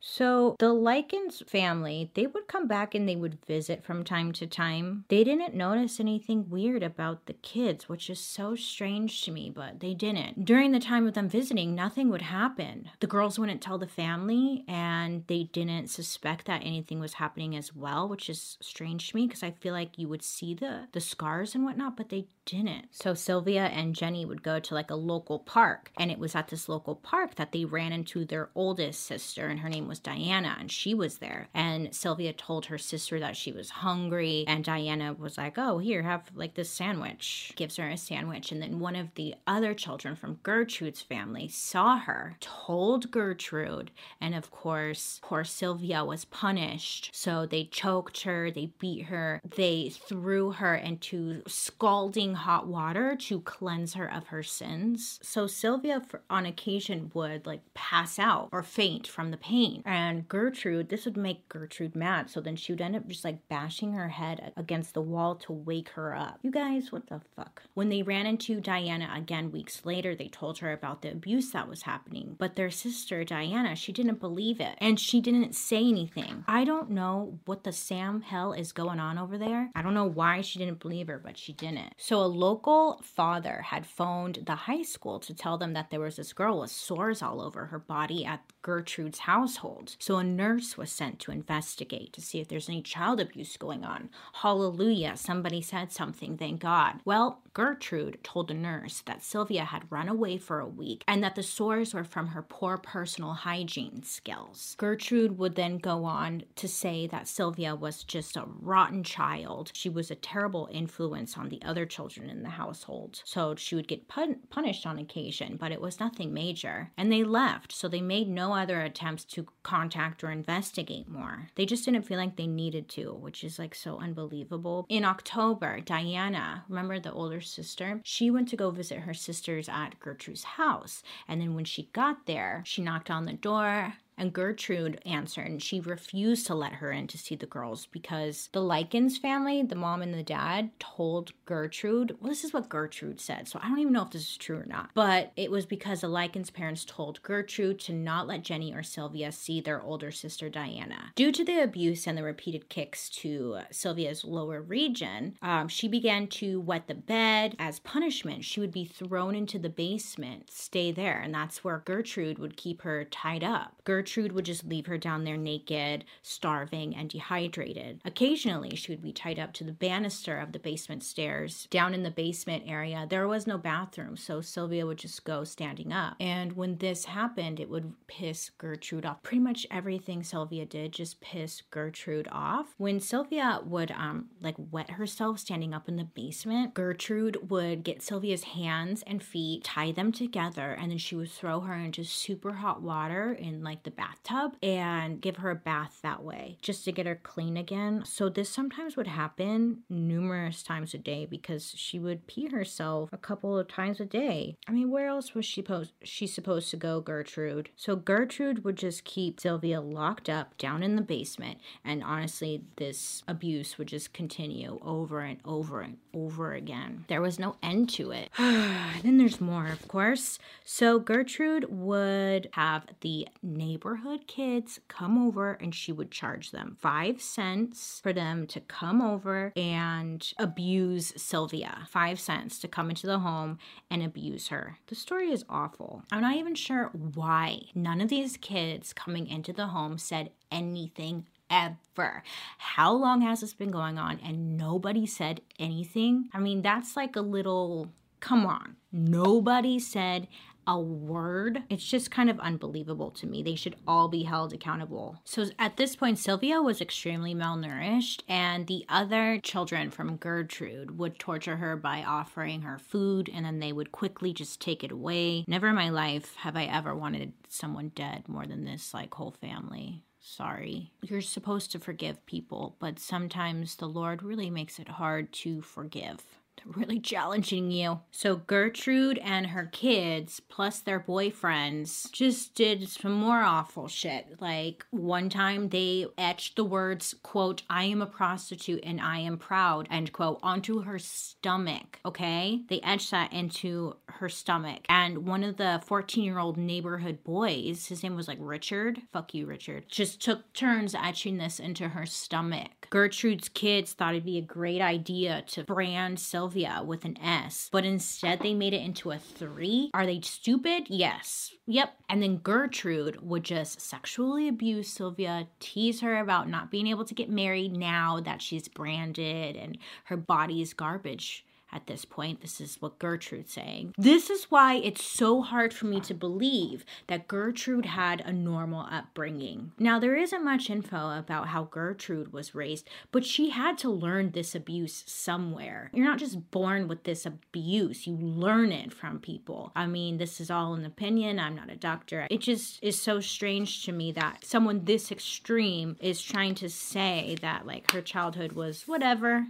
So 0.00 0.56
the 0.58 0.72
Likens 0.72 1.42
family, 1.46 2.10
they 2.14 2.26
would 2.26 2.48
come 2.48 2.66
back 2.66 2.94
and 2.94 3.08
they 3.08 3.16
would 3.16 3.44
visit 3.46 3.84
from 3.84 4.02
time 4.02 4.32
to 4.32 4.46
time. 4.46 5.04
They 5.08 5.24
didn't 5.24 5.54
notice 5.54 6.00
anything 6.00 6.48
weird 6.48 6.82
about 6.82 7.26
the 7.26 7.34
kids, 7.34 7.88
which 7.88 8.08
is 8.08 8.18
so 8.18 8.56
strange 8.56 9.22
to 9.24 9.30
me, 9.30 9.50
but 9.54 9.80
they 9.80 9.92
didn't. 9.92 10.44
During 10.44 10.72
the 10.72 10.80
time 10.80 11.06
of 11.06 11.14
them 11.14 11.28
visiting, 11.28 11.74
nothing 11.74 12.08
would 12.08 12.22
happen. 12.22 12.90
The 13.00 13.06
girls 13.06 13.38
wouldn't 13.38 13.60
tell 13.60 13.76
the 13.78 13.86
family 13.86 14.64
and 14.66 15.24
they 15.26 15.44
didn't 15.44 15.88
suspect 15.88 16.46
that 16.46 16.62
anything 16.64 16.98
was 16.98 17.14
happening 17.14 17.54
as 17.54 17.74
well, 17.74 18.08
which 18.08 18.30
is 18.30 18.56
strange 18.60 19.10
to 19.10 19.16
me 19.16 19.26
because 19.26 19.42
I 19.42 19.50
feel 19.50 19.74
like 19.74 19.98
you 19.98 20.08
would 20.08 20.22
see 20.22 20.54
the 20.54 20.88
the 20.92 21.00
scars 21.00 21.54
and 21.54 21.64
whatnot, 21.64 21.96
but 21.96 22.08
they 22.08 22.26
didn't. 22.46 22.86
So 22.90 23.14
Sylvia 23.14 23.66
and 23.66 23.94
Jenny 23.94 24.24
would 24.24 24.42
go 24.42 24.58
to 24.58 24.74
like 24.74 24.90
a 24.90 24.96
local 24.96 25.38
park, 25.38 25.92
and 25.98 26.10
it 26.10 26.18
was 26.18 26.34
at 26.34 26.48
this 26.48 26.68
local 26.68 26.96
park 26.96 27.36
that 27.36 27.52
they 27.52 27.64
ran 27.64 27.92
into 27.92 28.24
their 28.24 28.50
oldest 28.54 29.04
sister, 29.04 29.46
and 29.46 29.60
her 29.60 29.68
name 29.68 29.89
was 29.90 29.98
Diana, 29.98 30.56
and 30.58 30.70
she 30.70 30.94
was 30.94 31.18
there. 31.18 31.48
And 31.52 31.94
Sylvia 31.94 32.32
told 32.32 32.66
her 32.66 32.78
sister 32.78 33.20
that 33.20 33.36
she 33.36 33.52
was 33.52 33.68
hungry, 33.70 34.44
and 34.46 34.64
Diana 34.64 35.12
was 35.12 35.36
like, 35.36 35.58
Oh, 35.58 35.78
here, 35.78 36.02
have 36.02 36.30
like 36.34 36.54
this 36.54 36.70
sandwich. 36.70 37.52
Gives 37.56 37.76
her 37.76 37.88
a 37.88 37.98
sandwich. 37.98 38.52
And 38.52 38.62
then 38.62 38.78
one 38.80 38.96
of 38.96 39.14
the 39.16 39.34
other 39.46 39.74
children 39.74 40.16
from 40.16 40.38
Gertrude's 40.42 41.02
family 41.02 41.48
saw 41.48 41.98
her, 41.98 42.36
told 42.40 43.10
Gertrude, 43.10 43.90
and 44.20 44.34
of 44.34 44.50
course, 44.50 45.20
poor 45.22 45.44
Sylvia 45.44 46.04
was 46.04 46.24
punished. 46.24 47.10
So 47.12 47.44
they 47.44 47.64
choked 47.64 48.22
her, 48.22 48.50
they 48.50 48.72
beat 48.78 49.06
her, 49.06 49.40
they 49.44 49.90
threw 49.90 50.52
her 50.52 50.74
into 50.76 51.42
scalding 51.46 52.34
hot 52.34 52.68
water 52.68 53.16
to 53.16 53.40
cleanse 53.40 53.94
her 53.94 54.10
of 54.10 54.28
her 54.28 54.44
sins. 54.44 55.18
So 55.22 55.48
Sylvia, 55.48 56.00
for, 56.00 56.22
on 56.30 56.46
occasion, 56.46 57.10
would 57.12 57.46
like 57.46 57.62
pass 57.74 58.18
out 58.18 58.48
or 58.52 58.62
faint 58.62 59.06
from 59.06 59.32
the 59.32 59.36
pain. 59.36 59.79
And 59.84 60.28
Gertrude, 60.28 60.88
this 60.88 61.04
would 61.04 61.16
make 61.16 61.48
Gertrude 61.48 61.96
mad. 61.96 62.30
So 62.30 62.40
then 62.40 62.56
she 62.56 62.72
would 62.72 62.80
end 62.80 62.96
up 62.96 63.06
just 63.08 63.24
like 63.24 63.48
bashing 63.48 63.92
her 63.92 64.08
head 64.08 64.52
against 64.56 64.94
the 64.94 65.00
wall 65.00 65.34
to 65.36 65.52
wake 65.52 65.90
her 65.90 66.14
up. 66.14 66.38
You 66.42 66.50
guys, 66.50 66.92
what 66.92 67.08
the 67.08 67.20
fuck? 67.36 67.62
When 67.74 67.88
they 67.88 68.02
ran 68.02 68.26
into 68.26 68.60
Diana 68.60 69.10
again 69.14 69.52
weeks 69.52 69.84
later, 69.84 70.14
they 70.14 70.28
told 70.28 70.58
her 70.58 70.72
about 70.72 71.02
the 71.02 71.12
abuse 71.12 71.50
that 71.52 71.68
was 71.68 71.82
happening. 71.82 72.36
But 72.38 72.56
their 72.56 72.70
sister, 72.70 73.24
Diana, 73.24 73.76
she 73.76 73.92
didn't 73.92 74.20
believe 74.20 74.60
it 74.60 74.76
and 74.78 74.98
she 74.98 75.20
didn't 75.20 75.54
say 75.54 75.78
anything. 75.78 76.44
I 76.46 76.64
don't 76.64 76.90
know 76.90 77.38
what 77.44 77.64
the 77.64 77.72
Sam 77.72 78.22
hell 78.22 78.52
is 78.52 78.72
going 78.72 79.00
on 79.00 79.18
over 79.18 79.38
there. 79.38 79.70
I 79.74 79.82
don't 79.82 79.94
know 79.94 80.04
why 80.04 80.40
she 80.40 80.58
didn't 80.58 80.80
believe 80.80 81.08
her, 81.08 81.18
but 81.18 81.38
she 81.38 81.52
didn't. 81.52 81.94
So 81.96 82.20
a 82.20 82.26
local 82.26 83.00
father 83.02 83.62
had 83.62 83.86
phoned 83.86 84.40
the 84.46 84.54
high 84.54 84.82
school 84.82 85.18
to 85.20 85.34
tell 85.34 85.58
them 85.58 85.72
that 85.72 85.90
there 85.90 86.00
was 86.00 86.16
this 86.16 86.32
girl 86.32 86.60
with 86.60 86.70
sores 86.70 87.22
all 87.22 87.40
over 87.40 87.66
her 87.66 87.78
body 87.78 88.24
at 88.24 88.42
Gertrude's 88.62 89.20
household 89.20 89.69
So 89.98 90.16
a 90.16 90.24
nurse 90.24 90.76
was 90.76 90.90
sent 90.90 91.18
to 91.20 91.32
investigate 91.32 92.12
to 92.14 92.20
see 92.20 92.40
if 92.40 92.48
there's 92.48 92.68
any 92.68 92.82
child 92.82 93.20
abuse 93.20 93.56
going 93.56 93.84
on. 93.84 94.10
Hallelujah, 94.34 95.16
somebody 95.16 95.62
said 95.62 95.92
something, 95.92 96.36
thank 96.36 96.60
God. 96.60 97.00
Well, 97.04 97.42
Gertrude 97.52 98.22
told 98.22 98.48
the 98.48 98.54
nurse 98.54 99.02
that 99.06 99.24
Sylvia 99.24 99.64
had 99.64 99.90
run 99.90 100.08
away 100.08 100.38
for 100.38 100.60
a 100.60 100.68
week 100.68 101.04
and 101.08 101.22
that 101.22 101.34
the 101.34 101.42
sores 101.42 101.92
were 101.94 102.04
from 102.04 102.28
her 102.28 102.42
poor 102.42 102.78
personal 102.78 103.32
hygiene 103.32 104.02
skills. 104.02 104.74
Gertrude 104.78 105.36
would 105.38 105.56
then 105.56 105.78
go 105.78 106.04
on 106.04 106.44
to 106.56 106.68
say 106.68 107.06
that 107.08 107.28
Sylvia 107.28 107.74
was 107.74 108.04
just 108.04 108.36
a 108.36 108.44
rotten 108.60 109.02
child. 109.02 109.70
She 109.74 109.88
was 109.88 110.10
a 110.10 110.14
terrible 110.14 110.68
influence 110.72 111.36
on 111.36 111.48
the 111.48 111.62
other 111.62 111.86
children 111.86 112.30
in 112.30 112.42
the 112.42 112.50
household. 112.50 113.22
So 113.24 113.54
she 113.56 113.74
would 113.74 113.88
get 113.88 114.08
pun- 114.08 114.40
punished 114.48 114.86
on 114.86 114.98
occasion, 114.98 115.56
but 115.58 115.72
it 115.72 115.80
was 115.80 116.00
nothing 116.00 116.32
major. 116.32 116.92
And 116.96 117.10
they 117.10 117.24
left, 117.24 117.72
so 117.72 117.88
they 117.88 118.00
made 118.00 118.28
no 118.28 118.52
other 118.52 118.80
attempts 118.80 119.24
to 119.26 119.46
contact 119.62 120.24
or 120.24 120.30
investigate 120.30 121.08
more. 121.08 121.48
They 121.54 121.66
just 121.66 121.84
didn't 121.84 122.02
feel 122.02 122.18
like 122.18 122.36
they 122.36 122.46
needed 122.46 122.88
to, 122.90 123.12
which 123.12 123.44
is 123.44 123.58
like 123.58 123.74
so 123.74 123.98
unbelievable. 123.98 124.86
In 124.88 125.04
October, 125.04 125.80
Diana, 125.80 126.64
remember 126.68 126.98
the 126.98 127.12
older 127.12 127.40
sister, 127.40 128.00
she 128.04 128.30
went 128.30 128.48
to 128.48 128.56
go 128.56 128.70
visit 128.70 129.00
her 129.00 129.14
sisters 129.14 129.68
at 129.68 129.98
Gertrude's 130.00 130.44
house. 130.44 131.02
And 131.28 131.40
then 131.40 131.54
when 131.54 131.64
she 131.64 131.90
got 131.92 132.26
there, 132.26 132.62
she 132.64 132.82
knocked 132.82 133.10
on 133.10 133.26
the 133.26 133.32
door 133.32 133.94
and 134.20 134.34
Gertrude 134.34 135.00
answered, 135.06 135.46
and 135.46 135.62
she 135.62 135.80
refused 135.80 136.46
to 136.46 136.54
let 136.54 136.74
her 136.74 136.92
in 136.92 137.06
to 137.06 137.16
see 137.16 137.34
the 137.34 137.46
girls 137.46 137.86
because 137.86 138.50
the 138.52 138.60
Likens 138.60 139.16
family, 139.16 139.62
the 139.62 139.74
mom 139.74 140.02
and 140.02 140.12
the 140.12 140.22
dad, 140.22 140.70
told 140.78 141.32
Gertrude. 141.46 142.18
Well, 142.20 142.28
this 142.28 142.44
is 142.44 142.52
what 142.52 142.68
Gertrude 142.68 143.18
said, 143.18 143.48
so 143.48 143.58
I 143.62 143.68
don't 143.68 143.78
even 143.78 143.94
know 143.94 144.02
if 144.02 144.10
this 144.10 144.28
is 144.30 144.36
true 144.36 144.58
or 144.58 144.66
not. 144.66 144.90
But 144.92 145.32
it 145.36 145.50
was 145.50 145.64
because 145.64 146.02
the 146.02 146.08
Likens 146.08 146.50
parents 146.50 146.84
told 146.84 147.22
Gertrude 147.22 147.80
to 147.80 147.94
not 147.94 148.26
let 148.26 148.44
Jenny 148.44 148.74
or 148.74 148.82
Sylvia 148.82 149.32
see 149.32 149.62
their 149.62 149.80
older 149.82 150.10
sister 150.10 150.50
Diana. 150.50 151.12
Due 151.14 151.32
to 151.32 151.42
the 151.42 151.62
abuse 151.62 152.06
and 152.06 152.18
the 152.18 152.22
repeated 152.22 152.68
kicks 152.68 153.08
to 153.08 153.60
Sylvia's 153.70 154.22
lower 154.22 154.60
region, 154.60 155.38
um, 155.40 155.66
she 155.66 155.88
began 155.88 156.26
to 156.26 156.60
wet 156.60 156.88
the 156.88 156.94
bed. 156.94 157.56
As 157.58 157.78
punishment, 157.78 158.44
she 158.44 158.60
would 158.60 158.70
be 158.70 158.84
thrown 158.84 159.34
into 159.34 159.58
the 159.58 159.70
basement, 159.70 160.50
stay 160.50 160.92
there, 160.92 161.18
and 161.20 161.32
that's 161.32 161.64
where 161.64 161.82
Gertrude 161.86 162.38
would 162.38 162.58
keep 162.58 162.82
her 162.82 163.04
tied 163.04 163.42
up. 163.42 163.80
Gertrude 163.84 164.09
Gertrude 164.10 164.32
would 164.32 164.44
just 164.44 164.64
leave 164.66 164.86
her 164.86 164.98
down 164.98 165.22
there 165.22 165.36
naked, 165.36 166.04
starving, 166.20 166.96
and 166.96 167.08
dehydrated. 167.08 168.00
Occasionally, 168.04 168.74
she 168.74 168.90
would 168.90 169.02
be 169.02 169.12
tied 169.12 169.38
up 169.38 169.52
to 169.52 169.62
the 169.62 169.70
banister 169.70 170.36
of 170.40 170.50
the 170.50 170.58
basement 170.58 171.04
stairs. 171.04 171.68
Down 171.70 171.94
in 171.94 172.02
the 172.02 172.10
basement 172.10 172.64
area, 172.66 173.06
there 173.08 173.28
was 173.28 173.46
no 173.46 173.56
bathroom, 173.56 174.16
so 174.16 174.40
Sylvia 174.40 174.84
would 174.84 174.98
just 174.98 175.24
go 175.24 175.44
standing 175.44 175.92
up. 175.92 176.16
And 176.18 176.54
when 176.54 176.78
this 176.78 177.04
happened, 177.04 177.60
it 177.60 177.70
would 177.70 177.92
piss 178.08 178.50
Gertrude 178.58 179.06
off. 179.06 179.22
Pretty 179.22 179.38
much 179.38 179.64
everything 179.70 180.24
Sylvia 180.24 180.66
did 180.66 180.90
just 180.92 181.20
piss 181.20 181.62
Gertrude 181.70 182.28
off. 182.32 182.74
When 182.78 182.98
Sylvia 182.98 183.60
would 183.64 183.92
um 183.92 184.30
like 184.40 184.56
wet 184.58 184.90
herself 184.90 185.38
standing 185.38 185.72
up 185.72 185.88
in 185.88 185.94
the 185.94 186.04
basement, 186.04 186.74
Gertrude 186.74 187.48
would 187.48 187.84
get 187.84 188.02
Sylvia's 188.02 188.42
hands 188.42 189.04
and 189.06 189.22
feet, 189.22 189.62
tie 189.62 189.92
them 189.92 190.10
together, 190.10 190.72
and 190.72 190.90
then 190.90 190.98
she 190.98 191.14
would 191.14 191.30
throw 191.30 191.60
her 191.60 191.74
into 191.74 192.02
super 192.02 192.54
hot 192.54 192.82
water 192.82 193.32
in 193.32 193.62
like 193.62 193.84
the 193.84 193.89
bathtub 193.90 194.56
and 194.62 195.20
give 195.20 195.36
her 195.36 195.50
a 195.50 195.56
bath 195.56 196.00
that 196.02 196.22
way 196.22 196.56
just 196.62 196.84
to 196.84 196.92
get 196.92 197.06
her 197.06 197.20
clean 197.22 197.56
again. 197.56 198.02
So 198.04 198.28
this 198.28 198.48
sometimes 198.48 198.96
would 198.96 199.06
happen 199.06 199.82
numerous 199.88 200.62
times 200.62 200.94
a 200.94 200.98
day 200.98 201.26
because 201.26 201.74
she 201.76 201.98
would 201.98 202.26
pee 202.26 202.48
herself 202.48 203.10
a 203.12 203.18
couple 203.18 203.58
of 203.58 203.68
times 203.68 204.00
a 204.00 204.04
day. 204.04 204.56
I 204.66 204.72
mean, 204.72 204.90
where 204.90 205.08
else 205.08 205.34
was 205.34 205.44
she 205.44 205.60
supposed 205.60 205.92
she 206.02 206.26
supposed 206.26 206.70
to 206.70 206.76
go, 206.76 207.00
Gertrude? 207.00 207.70
So 207.76 207.96
Gertrude 207.96 208.64
would 208.64 208.76
just 208.76 209.04
keep 209.04 209.40
Sylvia 209.40 209.80
locked 209.80 210.28
up 210.28 210.56
down 210.58 210.82
in 210.82 210.96
the 210.96 211.02
basement 211.02 211.58
and 211.84 212.02
honestly 212.02 212.62
this 212.76 213.22
abuse 213.26 213.78
would 213.78 213.88
just 213.88 214.12
continue 214.12 214.78
over 214.82 215.20
and 215.20 215.38
over 215.44 215.80
and 215.80 215.96
over 216.14 216.54
again. 216.54 217.04
There 217.08 217.20
was 217.20 217.38
no 217.38 217.56
end 217.62 217.90
to 217.90 218.10
it. 218.10 218.30
then 218.38 219.18
there's 219.18 219.40
more, 219.40 219.66
of 219.66 219.86
course. 219.88 220.38
So 220.64 220.98
Gertrude 220.98 221.66
would 221.70 222.48
have 222.52 222.86
the 223.00 223.28
neighbor 223.42 223.79
neighborhood 223.80 224.26
kids 224.26 224.78
come 224.88 225.26
over 225.26 225.54
and 225.54 225.74
she 225.74 225.90
would 225.90 226.10
charge 226.10 226.50
them 226.50 226.76
five 226.78 227.22
cents 227.22 227.98
for 228.02 228.12
them 228.12 228.46
to 228.46 228.60
come 228.60 229.00
over 229.00 229.54
and 229.56 230.34
abuse 230.38 231.14
Sylvia. 231.16 231.86
Five 231.88 232.20
cents 232.20 232.58
to 232.58 232.68
come 232.68 232.90
into 232.90 233.06
the 233.06 233.20
home 233.20 233.56
and 233.90 234.02
abuse 234.02 234.48
her. 234.48 234.76
The 234.88 234.94
story 234.94 235.30
is 235.30 235.46
awful. 235.48 236.02
I'm 236.12 236.20
not 236.20 236.36
even 236.36 236.54
sure 236.54 236.90
why 236.92 237.62
none 237.74 238.02
of 238.02 238.10
these 238.10 238.36
kids 238.36 238.92
coming 238.92 239.26
into 239.26 239.54
the 239.54 239.68
home 239.68 239.96
said 239.96 240.30
anything 240.52 241.26
ever. 241.48 242.22
How 242.58 242.92
long 242.92 243.22
has 243.22 243.40
this 243.40 243.54
been 243.54 243.70
going 243.70 243.96
on 243.96 244.20
and 244.22 244.58
nobody 244.58 245.06
said 245.06 245.40
anything? 245.58 246.28
I 246.34 246.38
mean, 246.38 246.60
that's 246.60 246.96
like 246.96 247.16
a 247.16 247.22
little, 247.22 247.90
come 248.20 248.44
on. 248.44 248.76
Nobody 248.92 249.78
said 249.78 250.28
a 250.66 250.78
word. 250.78 251.62
It's 251.68 251.86
just 251.86 252.10
kind 252.10 252.30
of 252.30 252.38
unbelievable 252.40 253.10
to 253.12 253.26
me. 253.26 253.42
They 253.42 253.54
should 253.54 253.76
all 253.86 254.08
be 254.08 254.24
held 254.24 254.52
accountable. 254.52 255.20
So 255.24 255.46
at 255.58 255.76
this 255.76 255.96
point, 255.96 256.18
Sylvia 256.18 256.62
was 256.62 256.80
extremely 256.80 257.34
malnourished, 257.34 258.22
and 258.28 258.66
the 258.66 258.84
other 258.88 259.38
children 259.42 259.90
from 259.90 260.16
Gertrude 260.16 260.98
would 260.98 261.18
torture 261.18 261.56
her 261.56 261.76
by 261.76 262.02
offering 262.02 262.62
her 262.62 262.78
food, 262.78 263.30
and 263.32 263.44
then 263.44 263.58
they 263.58 263.72
would 263.72 263.92
quickly 263.92 264.32
just 264.32 264.60
take 264.60 264.84
it 264.84 264.92
away. 264.92 265.44
Never 265.46 265.68
in 265.68 265.74
my 265.74 265.90
life 265.90 266.34
have 266.36 266.56
I 266.56 266.64
ever 266.64 266.94
wanted 266.94 267.32
someone 267.48 267.90
dead 267.94 268.28
more 268.28 268.46
than 268.46 268.64
this 268.64 268.94
like 268.94 269.14
whole 269.14 269.32
family 269.32 270.04
sorry. 270.22 270.92
You're 271.02 271.22
supposed 271.22 271.72
to 271.72 271.78
forgive 271.78 272.24
people, 272.26 272.76
but 272.78 272.98
sometimes 272.98 273.76
the 273.76 273.88
Lord 273.88 274.22
really 274.22 274.50
makes 274.50 274.78
it 274.78 274.88
hard 274.88 275.32
to 275.32 275.60
forgive 275.62 276.22
really 276.64 277.00
challenging 277.00 277.70
you. 277.70 278.00
So 278.10 278.36
Gertrude 278.36 279.18
and 279.18 279.48
her 279.48 279.66
kids, 279.66 280.40
plus 280.40 280.80
their 280.80 281.00
boyfriends, 281.00 282.10
just 282.12 282.54
did 282.54 282.88
some 282.88 283.12
more 283.12 283.40
awful 283.40 283.88
shit. 283.88 284.40
Like 284.40 284.84
one 284.90 285.28
time 285.28 285.68
they 285.68 286.06
etched 286.18 286.56
the 286.56 286.64
words, 286.64 287.14
quote, 287.22 287.62
I 287.68 287.84
am 287.84 288.02
a 288.02 288.06
prostitute 288.06 288.84
and 288.84 289.00
I 289.00 289.18
am 289.18 289.38
proud, 289.38 289.88
end 289.90 290.12
quote, 290.12 290.38
onto 290.42 290.82
her 290.82 290.98
stomach. 290.98 291.98
Okay? 292.04 292.62
They 292.68 292.80
etched 292.80 293.10
that 293.10 293.32
into 293.32 293.96
her 294.06 294.28
stomach. 294.28 294.80
And 294.88 295.26
one 295.26 295.44
of 295.44 295.56
the 295.56 295.82
14 295.86 296.24
year 296.24 296.38
old 296.38 296.56
neighborhood 296.56 297.24
boys, 297.24 297.86
his 297.86 298.02
name 298.02 298.16
was 298.16 298.28
like 298.28 298.38
Richard, 298.40 299.00
fuck 299.12 299.34
you, 299.34 299.46
Richard, 299.46 299.88
just 299.88 300.20
took 300.22 300.52
turns 300.52 300.94
etching 300.94 301.38
this 301.38 301.58
into 301.58 301.88
her 301.88 302.06
stomach. 302.06 302.88
Gertrude's 302.90 303.48
kids 303.48 303.92
thought 303.92 304.14
it'd 304.14 304.24
be 304.24 304.38
a 304.38 304.42
great 304.42 304.80
idea 304.80 305.42
to 305.48 305.64
brand 305.64 306.18
Sylvia 306.18 306.49
Sylvia 306.50 306.82
with 306.84 307.04
an 307.04 307.16
S, 307.22 307.68
but 307.70 307.84
instead 307.84 308.40
they 308.40 308.54
made 308.54 308.74
it 308.74 308.82
into 308.82 309.12
a 309.12 309.18
three. 309.18 309.88
Are 309.94 310.04
they 310.04 310.20
stupid? 310.20 310.86
Yes. 310.88 311.52
Yep. 311.68 311.94
And 312.08 312.20
then 312.20 312.38
Gertrude 312.38 313.22
would 313.22 313.44
just 313.44 313.80
sexually 313.80 314.48
abuse 314.48 314.88
Sylvia, 314.88 315.46
tease 315.60 316.00
her 316.00 316.18
about 316.18 316.48
not 316.48 316.68
being 316.68 316.88
able 316.88 317.04
to 317.04 317.14
get 317.14 317.30
married 317.30 317.76
now 317.76 318.18
that 318.18 318.42
she's 318.42 318.66
branded 318.66 319.54
and 319.54 319.78
her 320.06 320.16
body 320.16 320.60
is 320.60 320.74
garbage 320.74 321.44
at 321.72 321.86
this 321.86 322.04
point. 322.04 322.40
This 322.40 322.60
is 322.60 322.76
what 322.80 322.98
Gertrude's 322.98 323.52
saying. 323.52 323.94
This 323.96 324.30
is 324.30 324.50
why 324.50 324.74
it's 324.74 325.04
so 325.04 325.42
hard 325.42 325.72
for 325.72 325.86
me 325.86 326.00
to 326.00 326.14
believe 326.14 326.84
that 327.06 327.28
Gertrude 327.28 327.86
had 327.86 328.20
a 328.20 328.32
normal 328.32 328.86
upbringing. 328.90 329.72
Now, 329.78 329.98
there 329.98 330.16
isn't 330.16 330.44
much 330.44 330.70
info 330.70 331.18
about 331.18 331.48
how 331.48 331.64
Gertrude 331.64 332.32
was 332.32 332.54
raised, 332.54 332.88
but 333.12 333.24
she 333.24 333.50
had 333.50 333.78
to 333.78 333.90
learn 333.90 334.30
this 334.30 334.54
abuse 334.54 335.04
somewhere. 335.06 335.90
You're 335.94 336.06
not 336.06 336.18
just 336.18 336.50
born 336.50 336.88
with 336.88 337.04
this 337.04 337.26
abuse, 337.26 338.06
you 338.06 338.16
learn 338.16 338.72
it 338.72 338.92
from 338.92 339.18
people. 339.18 339.72
I 339.74 339.86
mean, 339.86 340.18
this 340.18 340.40
is 340.40 340.50
all 340.50 340.74
an 340.74 340.84
opinion. 340.84 341.38
I'm 341.38 341.56
not 341.56 341.70
a 341.70 341.76
doctor. 341.76 342.26
It 342.30 342.40
just 342.40 342.82
is 342.82 343.00
so 343.00 343.20
strange 343.20 343.84
to 343.84 343.92
me 343.92 344.12
that 344.12 344.44
someone 344.44 344.84
this 344.84 345.12
extreme 345.12 345.96
is 346.00 346.22
trying 346.22 346.54
to 346.56 346.68
say 346.68 347.36
that, 347.42 347.66
like, 347.66 347.90
her 347.92 348.02
childhood 348.02 348.52
was 348.52 348.82
whatever, 348.86 349.46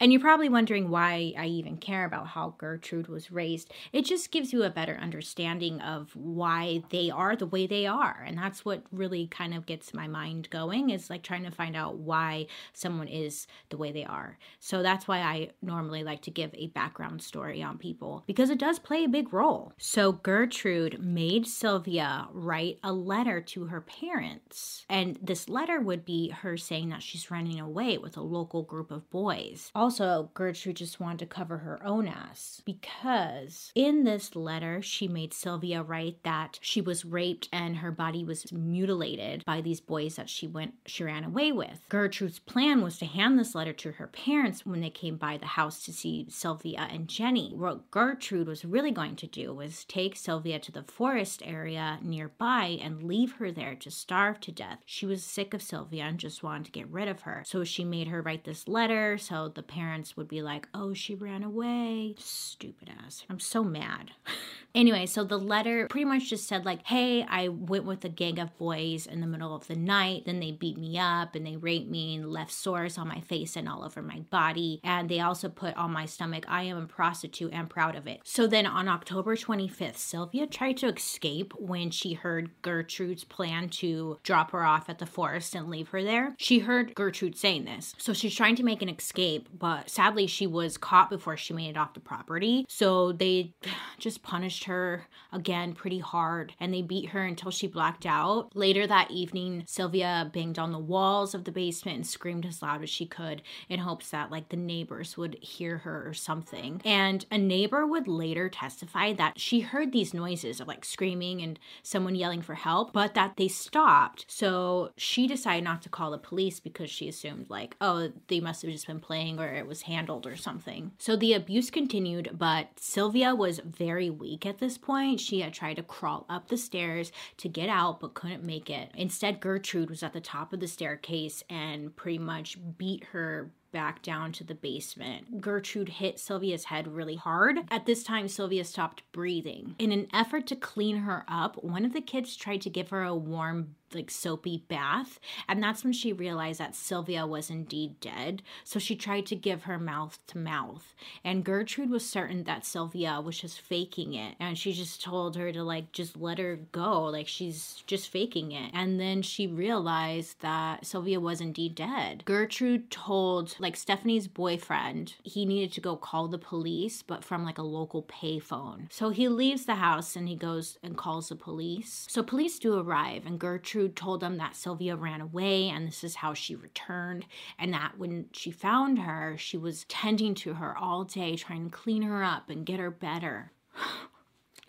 and 0.00 0.10
you're 0.10 0.20
probably 0.20 0.48
wondering 0.48 0.88
why 0.88 1.34
I 1.38 1.46
even 1.46 1.76
care 1.76 2.06
about 2.06 2.28
how 2.28 2.54
Gertrude 2.56 3.08
was 3.08 3.30
raised. 3.30 3.72
It 3.92 4.06
just 4.06 4.30
gives 4.30 4.52
you 4.52 4.62
a 4.62 4.70
better 4.70 4.96
understanding 4.96 5.80
of 5.82 6.16
why 6.16 6.82
they 6.88 7.10
are 7.10 7.36
the 7.36 7.46
way 7.46 7.66
they 7.66 7.86
are. 7.86 8.24
And 8.26 8.38
that's 8.38 8.64
what 8.64 8.82
really 8.90 9.26
kind 9.26 9.52
of 9.52 9.66
gets 9.66 9.92
my 9.92 10.08
mind 10.08 10.48
going 10.48 10.88
is 10.88 11.10
like 11.10 11.22
trying 11.22 11.44
to 11.44 11.50
find 11.50 11.76
out 11.76 11.98
why 11.98 12.46
someone 12.72 13.08
is 13.08 13.46
the 13.68 13.76
way 13.76 13.92
they 13.92 14.04
are. 14.04 14.38
So 14.58 14.82
that's 14.82 15.06
why 15.06 15.18
I 15.18 15.50
normally 15.60 16.02
like 16.02 16.22
to 16.22 16.30
give 16.30 16.50
a 16.54 16.68
background 16.68 17.22
story 17.22 17.62
on 17.62 17.76
people 17.76 18.24
because 18.26 18.48
it 18.48 18.58
does 18.58 18.78
play 18.78 19.04
a 19.04 19.08
big 19.08 19.34
role. 19.34 19.74
So 19.78 20.12
Gertrude 20.12 20.98
made 21.02 21.46
Sylvia 21.46 22.26
write 22.32 22.78
a 22.82 22.92
letter 22.92 23.42
to 23.42 23.66
her 23.66 23.82
parents. 23.82 24.86
And 24.88 25.18
this 25.22 25.48
letter 25.48 25.78
would 25.80 26.06
be 26.06 26.30
her 26.30 26.56
saying 26.56 26.88
that 26.88 27.02
she's 27.02 27.30
running 27.30 27.60
away 27.60 27.98
with 27.98 28.16
a 28.16 28.22
local 28.22 28.62
group 28.62 28.90
of 28.90 29.10
boys. 29.10 29.70
Also, 29.74 29.89
also, 29.90 30.30
Gertrude 30.34 30.76
just 30.76 31.00
wanted 31.00 31.18
to 31.18 31.26
cover 31.26 31.58
her 31.58 31.84
own 31.84 32.06
ass 32.06 32.62
because 32.64 33.72
in 33.74 34.04
this 34.04 34.36
letter, 34.36 34.80
she 34.80 35.08
made 35.08 35.34
Sylvia 35.34 35.82
write 35.82 36.22
that 36.22 36.60
she 36.62 36.80
was 36.80 37.04
raped 37.04 37.48
and 37.52 37.78
her 37.78 37.90
body 37.90 38.22
was 38.22 38.52
mutilated 38.52 39.44
by 39.44 39.60
these 39.60 39.80
boys 39.80 40.14
that 40.14 40.30
she 40.30 40.46
went 40.46 40.74
she 40.86 41.02
ran 41.02 41.24
away 41.24 41.50
with. 41.50 41.80
Gertrude's 41.88 42.38
plan 42.38 42.82
was 42.82 42.98
to 42.98 43.04
hand 43.04 43.36
this 43.36 43.52
letter 43.52 43.72
to 43.72 43.90
her 43.92 44.06
parents 44.06 44.64
when 44.64 44.80
they 44.80 44.90
came 44.90 45.16
by 45.16 45.36
the 45.36 45.46
house 45.46 45.84
to 45.86 45.92
see 45.92 46.24
Sylvia 46.28 46.86
and 46.88 47.08
Jenny. 47.08 47.52
What 47.52 47.90
Gertrude 47.90 48.46
was 48.46 48.64
really 48.64 48.92
going 48.92 49.16
to 49.16 49.26
do 49.26 49.52
was 49.52 49.84
take 49.86 50.14
Sylvia 50.14 50.60
to 50.60 50.70
the 50.70 50.84
forest 50.84 51.42
area 51.44 51.98
nearby 52.00 52.78
and 52.80 53.02
leave 53.02 53.32
her 53.38 53.50
there 53.50 53.74
to 53.74 53.90
starve 53.90 54.38
to 54.42 54.52
death. 54.52 54.78
She 54.86 55.04
was 55.04 55.24
sick 55.24 55.52
of 55.52 55.62
Sylvia 55.62 56.04
and 56.04 56.20
just 56.20 56.44
wanted 56.44 56.66
to 56.66 56.70
get 56.70 56.88
rid 56.88 57.08
of 57.08 57.22
her. 57.22 57.42
So 57.44 57.64
she 57.64 57.84
made 57.84 58.06
her 58.06 58.22
write 58.22 58.44
this 58.44 58.68
letter 58.68 59.18
so 59.18 59.48
the 59.48 59.64
parents 59.64 59.79
would 60.16 60.28
be 60.28 60.42
like, 60.42 60.68
oh, 60.74 60.94
she 60.94 61.14
ran 61.14 61.42
away. 61.42 62.14
Stupid 62.18 62.90
ass. 63.04 63.24
I'm 63.28 63.40
so 63.40 63.64
mad. 63.64 64.12
anyway, 64.74 65.06
so 65.06 65.24
the 65.24 65.38
letter 65.38 65.86
pretty 65.88 66.04
much 66.04 66.30
just 66.30 66.46
said, 66.46 66.64
like, 66.64 66.86
hey, 66.86 67.22
I 67.22 67.48
went 67.48 67.84
with 67.84 68.04
a 68.04 68.08
gang 68.08 68.38
of 68.38 68.56
boys 68.58 69.06
in 69.06 69.20
the 69.20 69.26
middle 69.26 69.54
of 69.54 69.66
the 69.66 69.76
night. 69.76 70.24
Then 70.26 70.40
they 70.40 70.52
beat 70.52 70.78
me 70.78 70.98
up 70.98 71.34
and 71.34 71.46
they 71.46 71.56
raped 71.56 71.90
me 71.90 72.16
and 72.16 72.30
left 72.30 72.52
sores 72.52 72.98
on 72.98 73.08
my 73.08 73.20
face 73.20 73.56
and 73.56 73.68
all 73.68 73.84
over 73.84 74.02
my 74.02 74.20
body. 74.30 74.80
And 74.84 75.08
they 75.08 75.20
also 75.20 75.48
put 75.48 75.76
on 75.76 75.92
my 75.92 76.06
stomach, 76.06 76.44
I 76.48 76.64
am 76.64 76.76
a 76.76 76.86
prostitute 76.86 77.52
and 77.52 77.68
proud 77.68 77.96
of 77.96 78.06
it. 78.06 78.20
So 78.24 78.46
then 78.46 78.66
on 78.66 78.88
October 78.88 79.36
25th, 79.36 79.96
Sylvia 79.96 80.46
tried 80.46 80.76
to 80.78 80.88
escape 80.88 81.54
when 81.58 81.90
she 81.90 82.14
heard 82.14 82.50
Gertrude's 82.62 83.24
plan 83.24 83.68
to 83.70 84.18
drop 84.22 84.50
her 84.52 84.64
off 84.64 84.88
at 84.88 84.98
the 84.98 85.06
forest 85.06 85.54
and 85.54 85.68
leave 85.68 85.88
her 85.88 86.02
there. 86.02 86.34
She 86.38 86.60
heard 86.60 86.94
Gertrude 86.94 87.36
saying 87.36 87.64
this. 87.64 87.94
So 87.98 88.12
she's 88.12 88.34
trying 88.34 88.56
to 88.56 88.62
make 88.62 88.82
an 88.82 88.88
escape, 88.88 89.48
but 89.56 89.69
Uh, 89.70 89.82
sadly 89.86 90.26
she 90.26 90.48
was 90.48 90.76
caught 90.76 91.08
before 91.08 91.36
she 91.36 91.52
made 91.52 91.70
it 91.70 91.76
off 91.76 91.94
the 91.94 92.00
property. 92.00 92.66
So 92.68 93.12
they 93.12 93.54
just 93.98 94.22
punished 94.22 94.64
her 94.64 95.06
again 95.32 95.74
pretty 95.74 96.00
hard 96.00 96.54
and 96.58 96.74
they 96.74 96.82
beat 96.82 97.10
her 97.10 97.24
until 97.24 97.52
she 97.52 97.68
blacked 97.68 98.04
out. 98.04 98.50
Later 98.56 98.84
that 98.88 99.12
evening, 99.12 99.62
Sylvia 99.66 100.28
banged 100.32 100.58
on 100.58 100.72
the 100.72 100.78
walls 100.78 101.34
of 101.36 101.44
the 101.44 101.52
basement 101.52 101.96
and 101.96 102.06
screamed 102.06 102.46
as 102.46 102.62
loud 102.62 102.82
as 102.82 102.90
she 102.90 103.06
could 103.06 103.42
in 103.68 103.78
hopes 103.78 104.10
that 104.10 104.32
like 104.32 104.48
the 104.48 104.56
neighbors 104.56 105.16
would 105.16 105.36
hear 105.40 105.78
her 105.78 106.08
or 106.08 106.14
something. 106.14 106.80
And 106.84 107.24
a 107.30 107.38
neighbor 107.38 107.86
would 107.86 108.08
later 108.08 108.48
testify 108.48 109.12
that 109.12 109.38
she 109.38 109.60
heard 109.60 109.92
these 109.92 110.12
noises 110.12 110.60
of 110.60 110.66
like 110.66 110.84
screaming 110.84 111.42
and 111.42 111.60
someone 111.84 112.16
yelling 112.16 112.42
for 112.42 112.54
help, 112.54 112.92
but 112.92 113.14
that 113.14 113.36
they 113.36 113.46
stopped. 113.46 114.24
So 114.26 114.90
she 114.96 115.28
decided 115.28 115.62
not 115.62 115.82
to 115.82 115.88
call 115.88 116.10
the 116.10 116.18
police 116.18 116.58
because 116.58 116.90
she 116.90 117.08
assumed 117.08 117.46
like, 117.48 117.76
oh, 117.80 118.10
they 118.26 118.40
must 118.40 118.62
have 118.62 118.72
just 118.72 118.88
been 118.88 118.98
playing 118.98 119.38
or 119.38 119.59
it 119.60 119.68
was 119.68 119.82
handled 119.82 120.26
or 120.26 120.36
something. 120.36 120.90
So 120.98 121.14
the 121.14 121.34
abuse 121.34 121.70
continued, 121.70 122.30
but 122.32 122.68
Sylvia 122.76 123.34
was 123.34 123.60
very 123.60 124.10
weak 124.10 124.44
at 124.44 124.58
this 124.58 124.76
point. 124.76 125.20
She 125.20 125.40
had 125.40 125.52
tried 125.52 125.74
to 125.74 125.82
crawl 125.84 126.26
up 126.28 126.48
the 126.48 126.56
stairs 126.56 127.12
to 127.36 127.48
get 127.48 127.68
out 127.68 128.00
but 128.00 128.14
couldn't 128.14 128.42
make 128.42 128.68
it. 128.68 128.90
Instead, 128.94 129.40
Gertrude 129.40 129.90
was 129.90 130.02
at 130.02 130.12
the 130.12 130.20
top 130.20 130.52
of 130.52 130.60
the 130.60 130.66
staircase 130.66 131.44
and 131.48 131.94
pretty 131.94 132.18
much 132.18 132.58
beat 132.76 133.04
her 133.12 133.52
back 133.72 134.02
down 134.02 134.32
to 134.32 134.44
the 134.44 134.54
basement. 134.54 135.40
Gertrude 135.40 135.88
hit 135.88 136.18
Sylvia's 136.18 136.64
head 136.64 136.88
really 136.88 137.16
hard. 137.16 137.60
At 137.70 137.86
this 137.86 138.02
time, 138.02 138.26
Sylvia 138.26 138.64
stopped 138.64 139.02
breathing. 139.12 139.76
In 139.78 139.92
an 139.92 140.08
effort 140.12 140.46
to 140.48 140.56
clean 140.56 140.98
her 140.98 141.24
up, 141.28 141.62
one 141.62 141.84
of 141.84 141.92
the 141.92 142.00
kids 142.00 142.36
tried 142.36 142.62
to 142.62 142.70
give 142.70 142.90
her 142.90 143.04
a 143.04 143.14
warm 143.14 143.76
like 143.94 144.10
soapy 144.10 144.64
bath. 144.68 145.20
And 145.48 145.62
that's 145.62 145.84
when 145.84 145.92
she 145.92 146.12
realized 146.12 146.60
that 146.60 146.74
Sylvia 146.74 147.26
was 147.26 147.50
indeed 147.50 148.00
dead. 148.00 148.42
So 148.64 148.78
she 148.78 148.96
tried 148.96 149.26
to 149.26 149.36
give 149.36 149.64
her 149.64 149.78
mouth 149.78 150.18
to 150.28 150.38
mouth. 150.38 150.94
And 151.24 151.44
Gertrude 151.44 151.90
was 151.90 152.08
certain 152.08 152.44
that 152.44 152.66
Sylvia 152.66 153.20
was 153.20 153.38
just 153.38 153.60
faking 153.60 154.14
it. 154.14 154.36
And 154.40 154.56
she 154.56 154.72
just 154.72 155.02
told 155.02 155.36
her 155.36 155.52
to 155.52 155.62
like 155.62 155.92
just 155.92 156.16
let 156.16 156.38
her 156.38 156.56
go. 156.72 157.04
Like 157.04 157.28
she's 157.28 157.82
just 157.86 158.08
faking 158.08 158.52
it. 158.52 158.70
And 158.74 159.00
then 159.00 159.22
she 159.22 159.46
realized 159.46 160.40
that 160.40 160.86
Sylvia 160.86 161.20
was 161.20 161.40
indeed 161.40 161.74
dead. 161.74 162.22
Gertrude 162.24 162.90
told 162.90 163.56
like 163.58 163.76
Stephanie's 163.76 164.28
boyfriend 164.28 165.14
he 165.22 165.44
needed 165.44 165.72
to 165.72 165.80
go 165.80 165.96
call 165.96 166.28
the 166.28 166.38
police, 166.38 167.02
but 167.02 167.24
from 167.24 167.44
like 167.44 167.58
a 167.58 167.62
local 167.62 168.02
payphone. 168.04 168.92
So 168.92 169.10
he 169.10 169.28
leaves 169.28 169.64
the 169.64 169.76
house 169.76 170.16
and 170.16 170.28
he 170.28 170.36
goes 170.36 170.78
and 170.82 170.96
calls 170.96 171.28
the 171.28 171.36
police. 171.36 172.06
So 172.08 172.22
police 172.22 172.58
do 172.58 172.78
arrive 172.78 173.26
and 173.26 173.38
Gertrude 173.38 173.79
Gertrude 173.80 173.96
told 173.96 174.20
them 174.20 174.36
that 174.36 174.56
Sylvia 174.56 174.94
ran 174.94 175.22
away 175.22 175.70
and 175.70 175.88
this 175.88 176.04
is 176.04 176.16
how 176.16 176.34
she 176.34 176.54
returned, 176.54 177.24
and 177.58 177.72
that 177.72 177.96
when 177.96 178.26
she 178.30 178.50
found 178.50 178.98
her, 178.98 179.36
she 179.38 179.56
was 179.56 179.84
tending 179.84 180.34
to 180.34 180.52
her 180.54 180.76
all 180.76 181.04
day, 181.04 181.34
trying 181.34 181.70
to 181.70 181.76
clean 181.76 182.02
her 182.02 182.22
up 182.22 182.50
and 182.50 182.66
get 182.66 182.78
her 182.78 182.90
better. 182.90 183.52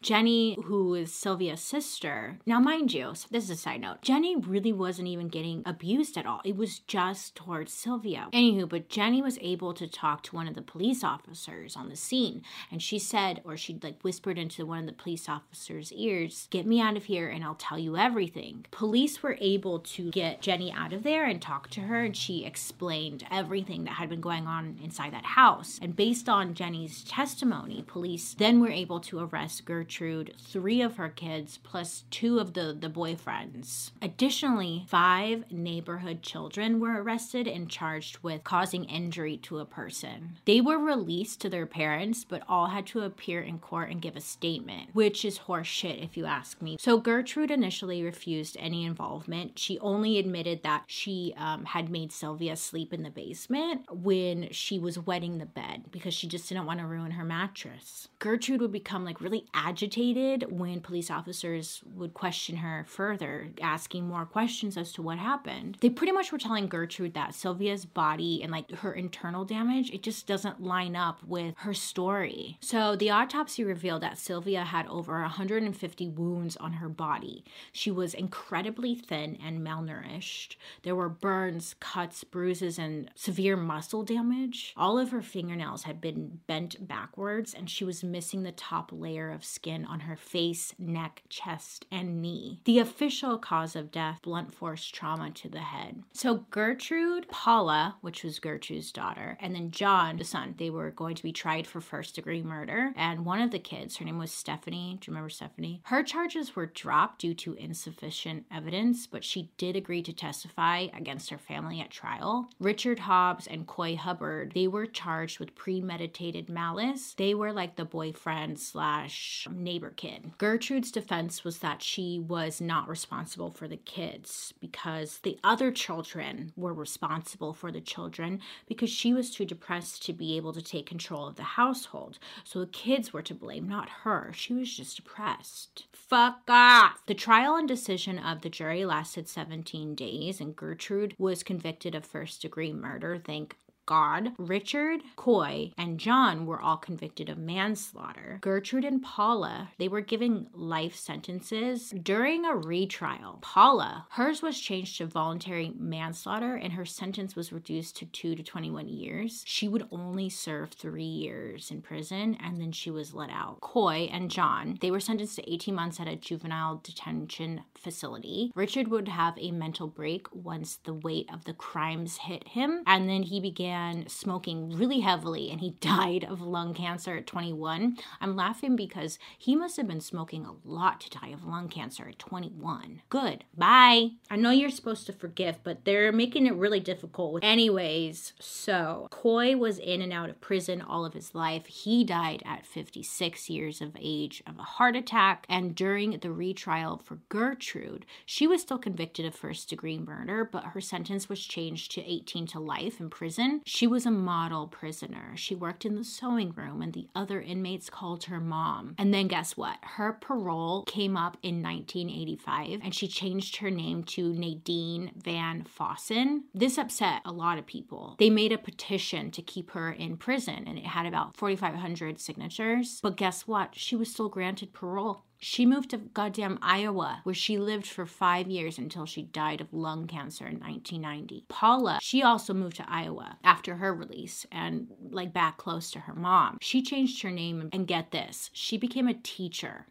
Jenny, 0.01 0.57
who 0.65 0.95
is 0.95 1.13
Sylvia's 1.13 1.61
sister, 1.61 2.39
now 2.47 2.59
mind 2.59 2.91
you, 2.91 3.13
this 3.29 3.43
is 3.43 3.49
a 3.51 3.55
side 3.55 3.81
note, 3.81 4.01
Jenny 4.01 4.35
really 4.35 4.73
wasn't 4.73 5.07
even 5.07 5.27
getting 5.27 5.61
abused 5.63 6.17
at 6.17 6.25
all. 6.25 6.41
It 6.43 6.55
was 6.57 6.79
just 6.79 7.35
towards 7.35 7.71
Sylvia. 7.71 8.27
Anywho, 8.33 8.67
but 8.67 8.89
Jenny 8.89 9.21
was 9.21 9.37
able 9.41 9.75
to 9.75 9.87
talk 9.87 10.23
to 10.23 10.35
one 10.35 10.47
of 10.47 10.55
the 10.55 10.63
police 10.63 11.03
officers 11.03 11.75
on 11.75 11.89
the 11.89 11.95
scene, 11.95 12.41
and 12.71 12.81
she 12.81 12.97
said, 12.97 13.41
or 13.43 13.55
she 13.55 13.79
like 13.83 14.01
whispered 14.01 14.39
into 14.39 14.65
one 14.65 14.79
of 14.79 14.85
the 14.87 14.91
police 14.91 15.29
officers' 15.29 15.93
ears, 15.93 16.47
Get 16.49 16.65
me 16.65 16.81
out 16.81 16.97
of 16.97 17.03
here 17.03 17.29
and 17.29 17.43
I'll 17.43 17.53
tell 17.53 17.77
you 17.77 17.95
everything. 17.95 18.65
Police 18.71 19.21
were 19.21 19.37
able 19.39 19.79
to 19.79 20.09
get 20.09 20.41
Jenny 20.41 20.71
out 20.71 20.93
of 20.93 21.03
there 21.03 21.25
and 21.25 21.39
talk 21.39 21.69
to 21.71 21.81
her, 21.81 22.03
and 22.03 22.17
she 22.17 22.43
explained 22.43 23.23
everything 23.29 23.83
that 23.83 23.93
had 23.93 24.09
been 24.09 24.19
going 24.19 24.47
on 24.47 24.79
inside 24.83 25.13
that 25.13 25.25
house. 25.25 25.77
And 25.79 25.95
based 25.95 26.27
on 26.27 26.55
Jenny's 26.55 27.03
testimony, 27.03 27.83
police 27.85 28.33
then 28.33 28.59
were 28.61 28.71
able 28.71 28.99
to 29.01 29.19
arrest 29.19 29.65
Gertrude 29.65 29.90
Gertrude 29.91 30.33
three 30.39 30.81
of 30.81 30.95
her 30.95 31.09
kids 31.09 31.59
plus 31.63 32.05
two 32.11 32.39
of 32.39 32.53
the, 32.53 32.75
the 32.79 32.89
boyfriends. 32.89 33.91
Additionally, 34.01 34.85
five 34.87 35.43
neighborhood 35.51 36.21
children 36.21 36.79
were 36.79 37.03
arrested 37.03 37.45
and 37.45 37.69
charged 37.69 38.19
with 38.19 38.45
causing 38.45 38.85
injury 38.85 39.35
to 39.35 39.59
a 39.59 39.65
person. 39.65 40.37
They 40.45 40.61
were 40.61 40.77
released 40.77 41.41
to 41.41 41.49
their 41.49 41.65
parents, 41.65 42.23
but 42.23 42.43
all 42.47 42.67
had 42.67 42.87
to 42.87 43.01
appear 43.01 43.41
in 43.41 43.59
court 43.59 43.89
and 43.91 44.01
give 44.01 44.15
a 44.15 44.21
statement, 44.21 44.91
which 44.93 45.25
is 45.25 45.39
horseshit 45.39 46.01
if 46.01 46.15
you 46.15 46.25
ask 46.25 46.61
me. 46.61 46.77
So 46.79 46.97
Gertrude 46.97 47.51
initially 47.51 48.01
refused 48.01 48.55
any 48.61 48.85
involvement. 48.85 49.59
She 49.59 49.77
only 49.79 50.17
admitted 50.17 50.63
that 50.63 50.83
she 50.87 51.33
um, 51.35 51.65
had 51.65 51.89
made 51.89 52.13
Sylvia 52.13 52.55
sleep 52.55 52.93
in 52.93 53.03
the 53.03 53.09
basement 53.09 53.81
when 53.91 54.47
she 54.51 54.79
was 54.79 54.97
wetting 54.97 55.37
the 55.37 55.45
bed 55.45 55.83
because 55.91 56.13
she 56.13 56.27
just 56.27 56.47
didn't 56.47 56.65
want 56.65 56.79
to 56.79 56.85
ruin 56.85 57.11
her 57.11 57.25
mattress. 57.25 58.07
Gertrude 58.19 58.61
would 58.61 58.71
become 58.71 59.03
like 59.03 59.19
really 59.19 59.45
agitated 59.53 59.80
agitated 59.81 60.45
when 60.51 60.79
police 60.79 61.09
officers 61.09 61.81
would 61.95 62.13
question 62.13 62.57
her 62.57 62.85
further, 62.87 63.49
asking 63.59 64.07
more 64.07 64.25
questions 64.27 64.77
as 64.77 64.91
to 64.91 65.01
what 65.01 65.17
happened. 65.17 65.75
They 65.81 65.89
pretty 65.89 66.13
much 66.13 66.31
were 66.31 66.37
telling 66.37 66.67
Gertrude 66.67 67.15
that 67.15 67.33
Sylvia's 67.33 67.85
body 67.85 68.41
and 68.43 68.51
like 68.51 68.69
her 68.71 68.93
internal 68.93 69.43
damage, 69.43 69.89
it 69.89 70.03
just 70.03 70.27
doesn't 70.27 70.61
line 70.61 70.95
up 70.95 71.23
with 71.23 71.55
her 71.59 71.73
story. 71.73 72.57
So 72.61 72.95
the 72.95 73.09
autopsy 73.09 73.63
revealed 73.63 74.03
that 74.03 74.19
Sylvia 74.19 74.63
had 74.65 74.85
over 74.85 75.19
150 75.21 76.07
wounds 76.09 76.57
on 76.57 76.73
her 76.73 76.89
body. 76.89 77.43
She 77.71 77.89
was 77.89 78.13
incredibly 78.13 78.93
thin 78.93 79.37
and 79.43 79.65
malnourished. 79.65 80.57
There 80.83 80.95
were 80.95 81.09
burns, 81.09 81.75
cuts, 81.79 82.23
bruises, 82.23 82.77
and 82.77 83.09
severe 83.15 83.57
muscle 83.57 84.03
damage. 84.03 84.73
All 84.77 84.99
of 84.99 85.09
her 85.09 85.23
fingernails 85.23 85.83
had 85.83 85.99
been 85.99 86.39
bent 86.45 86.87
backwards, 86.87 87.53
and 87.53 87.67
she 87.67 87.83
was 87.83 88.03
missing 88.03 88.43
the 88.43 88.51
top 88.51 88.91
layer 88.93 89.31
of 89.31 89.43
skin 89.43 89.70
skin 89.71 89.85
on 89.85 90.01
her 90.01 90.15
face, 90.15 90.73
neck, 90.77 91.23
chest, 91.29 91.85
and 91.91 92.21
knee. 92.21 92.59
The 92.65 92.79
official 92.79 93.37
cause 93.37 93.75
of 93.75 93.91
death, 93.91 94.19
blunt 94.21 94.53
force 94.53 94.85
trauma 94.85 95.31
to 95.31 95.49
the 95.49 95.59
head. 95.59 96.03
So 96.13 96.45
Gertrude, 96.51 97.27
Paula, 97.29 97.95
which 98.01 98.23
was 98.23 98.39
Gertrude's 98.39 98.91
daughter, 98.91 99.37
and 99.39 99.55
then 99.55 99.71
John, 99.71 100.17
the 100.17 100.23
son, 100.23 100.55
they 100.57 100.69
were 100.69 100.91
going 100.91 101.15
to 101.15 101.23
be 101.23 101.31
tried 101.31 101.67
for 101.67 101.79
first 101.79 102.15
degree 102.15 102.41
murder. 102.41 102.91
And 102.95 103.25
one 103.25 103.41
of 103.41 103.51
the 103.51 103.59
kids, 103.59 103.97
her 103.97 104.05
name 104.05 104.17
was 104.17 104.31
Stephanie. 104.31 104.97
Do 104.99 105.09
you 105.09 105.13
remember 105.13 105.29
Stephanie? 105.29 105.81
Her 105.85 106.03
charges 106.03 106.55
were 106.55 106.65
dropped 106.65 107.21
due 107.21 107.33
to 107.35 107.53
insufficient 107.53 108.45
evidence, 108.51 109.07
but 109.07 109.23
she 109.23 109.51
did 109.57 109.75
agree 109.75 110.01
to 110.03 110.13
testify 110.13 110.87
against 110.93 111.29
her 111.29 111.37
family 111.37 111.79
at 111.79 111.91
trial. 111.91 112.49
Richard 112.59 112.99
Hobbs 112.99 113.47
and 113.47 113.67
Coy 113.67 113.95
Hubbard, 113.95 114.51
they 114.53 114.67
were 114.67 114.85
charged 114.85 115.39
with 115.39 115.55
premeditated 115.55 116.49
malice. 116.49 117.13
They 117.13 117.33
were 117.33 117.53
like 117.53 117.75
the 117.75 117.85
boyfriend 117.85 118.59
slash 118.59 119.47
neighbor 119.61 119.91
kid. 119.91 120.31
Gertrude's 120.37 120.91
defense 120.91 121.43
was 121.43 121.59
that 121.59 121.81
she 121.81 122.19
was 122.19 122.59
not 122.59 122.89
responsible 122.89 123.51
for 123.51 123.67
the 123.67 123.77
kids 123.77 124.53
because 124.59 125.19
the 125.19 125.37
other 125.43 125.71
children 125.71 126.51
were 126.55 126.73
responsible 126.73 127.53
for 127.53 127.71
the 127.71 127.81
children 127.81 128.39
because 128.67 128.89
she 128.89 129.13
was 129.13 129.31
too 129.31 129.45
depressed 129.45 130.03
to 130.05 130.13
be 130.13 130.35
able 130.37 130.53
to 130.53 130.61
take 130.61 130.85
control 130.85 131.27
of 131.27 131.35
the 131.35 131.43
household. 131.43 132.19
So 132.43 132.59
the 132.59 132.67
kids 132.67 133.13
were 133.13 133.21
to 133.21 133.33
blame, 133.33 133.67
not 133.67 133.89
her. 134.03 134.31
She 134.33 134.53
was 134.53 134.75
just 134.75 134.97
depressed. 134.97 135.87
Fuck 135.93 136.41
off. 136.49 137.01
The 137.05 137.13
trial 137.13 137.55
and 137.55 137.67
decision 137.67 138.19
of 138.19 138.41
the 138.41 138.49
jury 138.49 138.85
lasted 138.85 139.29
17 139.29 139.95
days, 139.95 140.41
and 140.41 140.55
Gertrude 140.55 141.15
was 141.17 141.43
convicted 141.43 141.95
of 141.95 142.05
first 142.05 142.41
degree 142.41 142.73
murder. 142.73 143.21
Thank 143.23 143.55
God, 143.85 144.31
Richard, 144.37 145.01
Coy, 145.15 145.71
and 145.77 145.99
John 145.99 146.45
were 146.45 146.61
all 146.61 146.77
convicted 146.77 147.29
of 147.29 147.37
manslaughter. 147.37 148.37
Gertrude 148.41 148.85
and 148.85 149.01
Paula, 149.01 149.69
they 149.79 149.87
were 149.87 150.01
given 150.01 150.47
life 150.53 150.95
sentences 150.95 151.93
during 152.01 152.45
a 152.45 152.55
retrial. 152.55 153.39
Paula, 153.41 154.05
hers 154.11 154.41
was 154.41 154.59
changed 154.59 154.97
to 154.97 155.05
voluntary 155.07 155.73
manslaughter 155.77 156.55
and 156.55 156.73
her 156.73 156.85
sentence 156.85 157.35
was 157.35 157.51
reduced 157.51 157.97
to 157.97 158.05
2 158.05 158.35
to 158.35 158.43
21 158.43 158.87
years. 158.87 159.43
She 159.45 159.67
would 159.67 159.87
only 159.91 160.29
serve 160.29 160.71
3 160.71 161.03
years 161.03 161.71
in 161.71 161.81
prison 161.81 162.37
and 162.39 162.61
then 162.61 162.71
she 162.71 162.91
was 162.91 163.13
let 163.13 163.29
out. 163.29 163.61
Coy 163.61 164.09
and 164.11 164.29
John, 164.29 164.77
they 164.79 164.91
were 164.91 164.99
sentenced 164.99 165.35
to 165.37 165.51
18 165.51 165.73
months 165.73 165.99
at 165.99 166.07
a 166.07 166.15
juvenile 166.15 166.79
detention 166.83 167.63
facility. 167.75 168.51
Richard 168.55 168.87
would 168.89 169.07
have 169.07 169.37
a 169.37 169.51
mental 169.51 169.87
break 169.87 170.27
once 170.33 170.77
the 170.83 170.93
weight 170.93 171.29
of 171.33 171.45
the 171.45 171.53
crimes 171.53 172.17
hit 172.17 172.47
him 172.49 172.83
and 172.85 173.09
then 173.09 173.23
he 173.23 173.39
began 173.39 173.70
began 173.71 174.05
smoking 174.09 174.69
really 174.75 174.99
heavily 174.99 175.49
and 175.49 175.61
he 175.61 175.69
died 175.79 176.25
of 176.25 176.41
lung 176.41 176.73
cancer 176.73 177.15
at 177.15 177.25
21. 177.25 177.97
I'm 178.19 178.35
laughing 178.35 178.75
because 178.75 179.17
he 179.37 179.55
must 179.55 179.77
have 179.77 179.87
been 179.87 180.01
smoking 180.01 180.45
a 180.45 180.55
lot 180.65 180.99
to 181.01 181.09
die 181.09 181.29
of 181.29 181.45
lung 181.45 181.69
cancer 181.69 182.09
at 182.09 182.19
21. 182.19 183.01
Good. 183.07 183.45
Bye. 183.57 184.11
I 184.29 184.35
know 184.35 184.51
you're 184.51 184.69
supposed 184.69 185.05
to 185.05 185.13
forgive, 185.13 185.63
but 185.63 185.85
they're 185.85 186.11
making 186.11 186.47
it 186.47 186.55
really 186.55 186.81
difficult. 186.81 187.45
Anyways, 187.45 188.33
so 188.41 189.07
Coy 189.09 189.55
was 189.55 189.79
in 189.79 190.01
and 190.01 190.11
out 190.11 190.29
of 190.29 190.41
prison 190.41 190.81
all 190.81 191.05
of 191.05 191.13
his 191.13 191.33
life. 191.33 191.67
He 191.67 192.03
died 192.03 192.43
at 192.45 192.65
56 192.65 193.49
years 193.49 193.79
of 193.79 193.95
age 194.01 194.43
of 194.45 194.59
a 194.59 194.63
heart 194.63 194.97
attack. 194.97 195.45
And 195.47 195.73
during 195.73 196.19
the 196.19 196.31
retrial 196.31 197.01
for 197.05 197.19
Gertrude, 197.29 198.05
she 198.25 198.47
was 198.47 198.61
still 198.61 198.79
convicted 198.79 199.25
of 199.25 199.33
first 199.33 199.69
degree 199.69 199.97
murder, 199.97 200.43
but 200.43 200.65
her 200.65 200.81
sentence 200.81 201.29
was 201.29 201.39
changed 201.39 201.93
to 201.93 202.01
18 202.01 202.47
to 202.47 202.59
life 202.59 202.99
in 202.99 203.09
prison. 203.09 203.60
She 203.65 203.87
was 203.87 204.05
a 204.05 204.11
model 204.11 204.67
prisoner. 204.67 205.33
She 205.35 205.55
worked 205.55 205.85
in 205.85 205.95
the 205.95 206.03
sewing 206.03 206.51
room, 206.51 206.81
and 206.81 206.93
the 206.93 207.07
other 207.15 207.41
inmates 207.41 207.89
called 207.89 208.25
her 208.25 208.39
mom. 208.39 208.95
And 208.97 209.13
then 209.13 209.27
guess 209.27 209.55
what? 209.55 209.77
Her 209.81 210.13
parole 210.13 210.83
came 210.85 211.15
up 211.17 211.37
in 211.41 211.61
1985, 211.61 212.79
and 212.83 212.93
she 212.93 213.07
changed 213.07 213.57
her 213.57 213.69
name 213.69 214.03
to 214.05 214.33
Nadine 214.33 215.11
Van 215.15 215.63
Fossan. 215.63 216.41
This 216.53 216.77
upset 216.77 217.21
a 217.25 217.31
lot 217.31 217.57
of 217.57 217.65
people. 217.65 218.15
They 218.19 218.29
made 218.29 218.51
a 218.51 218.57
petition 218.57 219.31
to 219.31 219.41
keep 219.41 219.71
her 219.71 219.91
in 219.91 220.17
prison, 220.17 220.63
and 220.67 220.77
it 220.77 220.85
had 220.85 221.05
about 221.05 221.35
4,500 221.37 222.19
signatures. 222.19 222.99
But 223.01 223.17
guess 223.17 223.47
what? 223.47 223.75
She 223.75 223.95
was 223.95 224.11
still 224.11 224.29
granted 224.29 224.73
parole. 224.73 225.23
She 225.43 225.65
moved 225.65 225.89
to 225.89 225.97
goddamn 225.97 226.59
Iowa, 226.61 227.21
where 227.23 227.33
she 227.33 227.57
lived 227.57 227.87
for 227.87 228.05
five 228.05 228.47
years 228.47 228.77
until 228.77 229.07
she 229.07 229.23
died 229.23 229.59
of 229.59 229.73
lung 229.73 230.05
cancer 230.05 230.45
in 230.45 230.59
1990. 230.59 231.45
Paula, 231.49 231.97
she 231.99 232.21
also 232.21 232.53
moved 232.53 232.77
to 232.77 232.85
Iowa 232.87 233.39
after 233.43 233.77
her 233.77 233.91
release 233.91 234.45
and 234.51 234.87
like 235.09 235.33
back 235.33 235.57
close 235.57 235.89
to 235.91 236.01
her 236.01 236.13
mom. 236.13 236.59
She 236.61 236.83
changed 236.83 237.23
her 237.23 237.31
name 237.31 237.69
and 237.73 237.87
get 237.87 238.11
this, 238.11 238.51
she 238.53 238.77
became 238.77 239.07
a 239.07 239.15
teacher. 239.15 239.87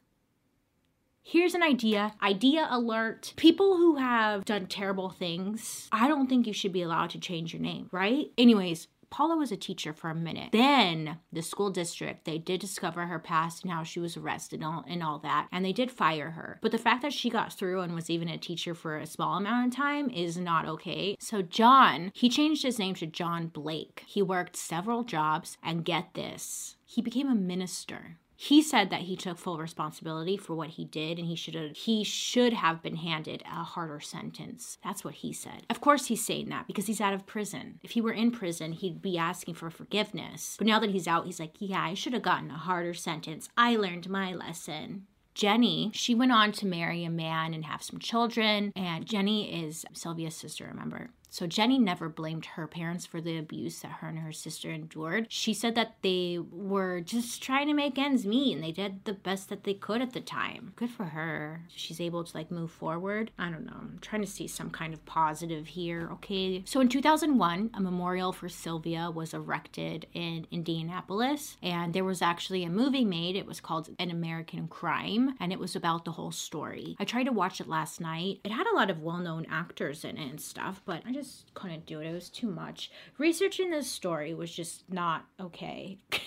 Here's 1.22 1.54
an 1.54 1.62
idea. 1.62 2.14
Idea 2.22 2.68
alert. 2.70 3.34
People 3.36 3.76
who 3.76 3.96
have 3.96 4.44
done 4.44 4.66
terrible 4.66 5.10
things, 5.10 5.88
I 5.90 6.06
don't 6.08 6.28
think 6.28 6.46
you 6.46 6.52
should 6.52 6.72
be 6.72 6.82
allowed 6.82 7.10
to 7.10 7.20
change 7.20 7.52
your 7.52 7.62
name, 7.62 7.88
right? 7.92 8.30
Anyways, 8.38 8.86
Paula 9.10 9.36
was 9.36 9.52
a 9.52 9.56
teacher 9.56 9.92
for 9.92 10.08
a 10.08 10.14
minute. 10.14 10.52
Then 10.52 11.18
the 11.32 11.42
school 11.42 11.70
district, 11.70 12.24
they 12.24 12.38
did 12.38 12.60
discover 12.60 13.06
her 13.06 13.18
past 13.18 13.64
and 13.64 13.72
how 13.72 13.82
she 13.82 14.00
was 14.00 14.16
arrested 14.16 14.60
and 14.60 14.64
all, 14.64 14.84
and 14.86 15.02
all 15.02 15.18
that, 15.20 15.48
and 15.52 15.64
they 15.64 15.72
did 15.72 15.90
fire 15.90 16.30
her. 16.30 16.58
But 16.62 16.72
the 16.72 16.78
fact 16.78 17.02
that 17.02 17.12
she 17.12 17.30
got 17.30 17.52
through 17.52 17.80
and 17.80 17.94
was 17.94 18.08
even 18.08 18.28
a 18.28 18.38
teacher 18.38 18.74
for 18.74 18.96
a 18.96 19.06
small 19.06 19.36
amount 19.36 19.72
of 19.72 19.76
time 19.76 20.10
is 20.10 20.36
not 20.36 20.66
okay. 20.66 21.16
So 21.20 21.42
John, 21.42 22.12
he 22.14 22.28
changed 22.28 22.62
his 22.62 22.78
name 22.78 22.94
to 22.96 23.06
John 23.06 23.48
Blake. 23.48 24.04
He 24.06 24.22
worked 24.22 24.56
several 24.56 25.02
jobs, 25.02 25.58
and 25.62 25.84
get 25.84 26.14
this, 26.14 26.76
he 26.84 27.02
became 27.02 27.28
a 27.28 27.34
minister 27.34 28.18
he 28.42 28.62
said 28.62 28.88
that 28.88 29.02
he 29.02 29.16
took 29.16 29.36
full 29.36 29.58
responsibility 29.58 30.34
for 30.34 30.54
what 30.54 30.70
he 30.70 30.86
did 30.86 31.18
and 31.18 31.28
he 31.28 31.36
should 31.36 31.54
have 31.54 31.76
he 31.76 32.02
should 32.02 32.54
have 32.54 32.82
been 32.82 32.96
handed 32.96 33.42
a 33.42 33.62
harder 33.62 34.00
sentence. 34.00 34.78
That's 34.82 35.04
what 35.04 35.16
he 35.16 35.30
said. 35.30 35.66
Of 35.68 35.82
course 35.82 36.06
he's 36.06 36.24
saying 36.24 36.48
that 36.48 36.66
because 36.66 36.86
he's 36.86 37.02
out 37.02 37.12
of 37.12 37.26
prison. 37.26 37.80
If 37.82 37.90
he 37.90 38.00
were 38.00 38.14
in 38.14 38.30
prison 38.30 38.72
he'd 38.72 39.02
be 39.02 39.18
asking 39.18 39.56
for 39.56 39.68
forgiveness. 39.68 40.56
But 40.56 40.66
now 40.66 40.78
that 40.78 40.88
he's 40.88 41.06
out 41.06 41.26
he's 41.26 41.38
like 41.38 41.52
yeah 41.58 41.82
i 41.82 41.92
should 41.92 42.14
have 42.14 42.22
gotten 42.22 42.50
a 42.50 42.56
harder 42.56 42.94
sentence. 42.94 43.50
I 43.58 43.76
learned 43.76 44.08
my 44.08 44.32
lesson. 44.32 45.06
Jenny, 45.34 45.90
she 45.92 46.14
went 46.14 46.32
on 46.32 46.52
to 46.52 46.66
marry 46.66 47.04
a 47.04 47.10
man 47.10 47.52
and 47.52 47.66
have 47.66 47.82
some 47.82 47.98
children. 47.98 48.72
And 48.74 49.04
Jenny 49.04 49.64
is 49.64 49.84
Sylvia's 49.92 50.34
sister, 50.34 50.64
remember? 50.66 51.10
So 51.30 51.46
Jenny 51.46 51.78
never 51.78 52.08
blamed 52.08 52.44
her 52.44 52.66
parents 52.66 53.06
for 53.06 53.20
the 53.20 53.38
abuse 53.38 53.80
that 53.80 53.92
her 53.92 54.08
and 54.08 54.18
her 54.18 54.32
sister 54.32 54.70
endured. 54.70 55.26
She 55.30 55.54
said 55.54 55.76
that 55.76 55.94
they 56.02 56.38
were 56.38 57.00
just 57.00 57.42
trying 57.42 57.68
to 57.68 57.72
make 57.72 57.96
ends 57.98 58.26
meet 58.26 58.54
and 58.54 58.64
they 58.64 58.72
did 58.72 59.04
the 59.04 59.12
best 59.12 59.48
that 59.48 59.62
they 59.62 59.74
could 59.74 60.02
at 60.02 60.12
the 60.12 60.20
time. 60.20 60.72
Good 60.74 60.90
for 60.90 61.04
her. 61.04 61.62
She's 61.68 62.00
able 62.00 62.24
to 62.24 62.36
like 62.36 62.50
move 62.50 62.72
forward. 62.72 63.30
I 63.38 63.48
don't 63.48 63.64
know. 63.64 63.76
I'm 63.78 63.98
trying 64.00 64.22
to 64.22 64.30
see 64.30 64.48
some 64.48 64.70
kind 64.70 64.92
of 64.92 65.06
positive 65.06 65.68
here, 65.68 66.08
okay? 66.14 66.62
So 66.66 66.80
in 66.80 66.88
2001, 66.88 67.70
a 67.74 67.80
memorial 67.80 68.32
for 68.32 68.48
Sylvia 68.48 69.10
was 69.10 69.32
erected 69.32 70.06
in 70.12 70.46
Indianapolis 70.50 71.56
and 71.62 71.94
there 71.94 72.04
was 72.04 72.22
actually 72.22 72.64
a 72.64 72.70
movie 72.70 73.04
made. 73.04 73.36
It 73.36 73.46
was 73.46 73.60
called 73.60 73.90
An 74.00 74.10
American 74.10 74.66
Crime 74.66 75.36
and 75.38 75.52
it 75.52 75.60
was 75.60 75.76
about 75.76 76.04
the 76.04 76.12
whole 76.12 76.32
story. 76.32 76.96
I 76.98 77.04
tried 77.04 77.24
to 77.24 77.32
watch 77.32 77.60
it 77.60 77.68
last 77.68 78.00
night. 78.00 78.40
It 78.42 78.50
had 78.50 78.66
a 78.66 78.74
lot 78.74 78.90
of 78.90 79.00
well-known 79.00 79.46
actors 79.48 80.04
in 80.04 80.16
it 80.18 80.28
and 80.28 80.40
stuff, 80.40 80.82
but 80.84 81.02
I 81.06 81.12
just 81.12 81.19
just 81.20 81.52
couldn't 81.54 81.86
do 81.86 82.00
it. 82.00 82.06
It 82.06 82.14
was 82.14 82.30
too 82.30 82.48
much. 82.50 82.90
Researching 83.18 83.70
this 83.70 83.90
story 83.90 84.34
was 84.34 84.52
just 84.52 84.84
not 84.90 85.26
okay. 85.40 85.98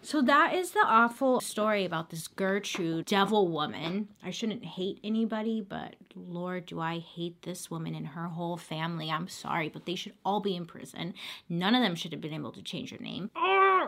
So 0.00 0.22
that 0.22 0.54
is 0.54 0.70
the 0.70 0.84
awful 0.86 1.40
story 1.40 1.84
about 1.84 2.10
this 2.10 2.28
Gertrude 2.28 3.04
devil 3.06 3.48
woman. 3.48 4.08
I 4.22 4.30
shouldn't 4.30 4.64
hate 4.64 5.00
anybody, 5.02 5.60
but 5.60 5.96
Lord, 6.14 6.66
do 6.66 6.80
I 6.80 7.00
hate 7.00 7.42
this 7.42 7.68
woman 7.70 7.96
and 7.96 8.06
her 8.06 8.28
whole 8.28 8.56
family. 8.56 9.10
I'm 9.10 9.28
sorry, 9.28 9.68
but 9.68 9.86
they 9.86 9.96
should 9.96 10.14
all 10.24 10.40
be 10.40 10.54
in 10.54 10.66
prison. 10.66 11.14
None 11.48 11.74
of 11.74 11.82
them 11.82 11.96
should 11.96 12.12
have 12.12 12.20
been 12.20 12.32
able 12.32 12.52
to 12.52 12.62
change 12.62 12.90
their 12.90 13.00
name. 13.00 13.30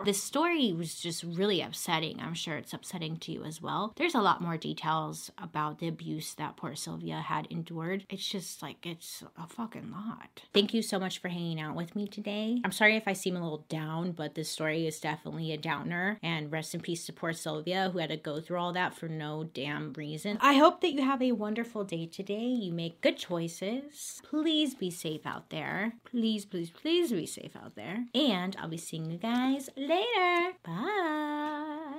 This 0.03 0.21
story 0.23 0.73
was 0.73 0.95
just 0.95 1.23
really 1.23 1.61
upsetting. 1.61 2.19
I'm 2.19 2.33
sure 2.33 2.57
it's 2.57 2.73
upsetting 2.73 3.17
to 3.17 3.31
you 3.31 3.43
as 3.43 3.61
well. 3.61 3.93
There's 3.95 4.15
a 4.15 4.21
lot 4.21 4.41
more 4.41 4.57
details 4.57 5.31
about 5.37 5.79
the 5.79 5.87
abuse 5.87 6.33
that 6.35 6.57
poor 6.57 6.75
Sylvia 6.75 7.17
had 7.17 7.47
endured. 7.47 8.05
It's 8.09 8.27
just 8.27 8.61
like, 8.61 8.85
it's 8.85 9.23
a 9.37 9.47
fucking 9.47 9.91
lot. 9.91 10.41
Thank 10.53 10.73
you 10.73 10.81
so 10.81 10.99
much 10.99 11.19
for 11.19 11.27
hanging 11.27 11.59
out 11.59 11.75
with 11.75 11.95
me 11.95 12.07
today. 12.07 12.59
I'm 12.63 12.71
sorry 12.71 12.95
if 12.95 13.07
I 13.07 13.13
seem 13.13 13.35
a 13.35 13.41
little 13.41 13.65
down, 13.69 14.11
but 14.11 14.35
this 14.35 14.49
story 14.49 14.87
is 14.87 14.99
definitely 14.99 15.51
a 15.51 15.57
downer. 15.57 16.17
And 16.23 16.51
rest 16.51 16.73
in 16.73 16.81
peace 16.81 17.05
to 17.05 17.13
poor 17.13 17.33
Sylvia, 17.33 17.89
who 17.91 17.99
had 17.99 18.09
to 18.09 18.17
go 18.17 18.39
through 18.39 18.59
all 18.59 18.73
that 18.73 18.95
for 18.95 19.07
no 19.07 19.43
damn 19.43 19.93
reason. 19.93 20.37
I 20.41 20.55
hope 20.55 20.81
that 20.81 20.93
you 20.93 21.03
have 21.03 21.21
a 21.21 21.31
wonderful 21.31 21.83
day 21.83 22.05
today. 22.07 22.45
You 22.45 22.73
make 22.73 23.01
good 23.01 23.17
choices. 23.17 24.21
Please 24.23 24.75
be 24.75 24.89
safe 24.89 25.25
out 25.25 25.49
there. 25.49 25.93
Please, 26.05 26.45
please, 26.45 26.69
please 26.69 27.11
be 27.11 27.25
safe 27.25 27.55
out 27.55 27.75
there. 27.75 28.05
And 28.13 28.55
I'll 28.59 28.67
be 28.67 28.77
seeing 28.77 29.09
you 29.09 29.17
guys 29.17 29.69
later. 29.91 30.55
Bye. 30.63 31.91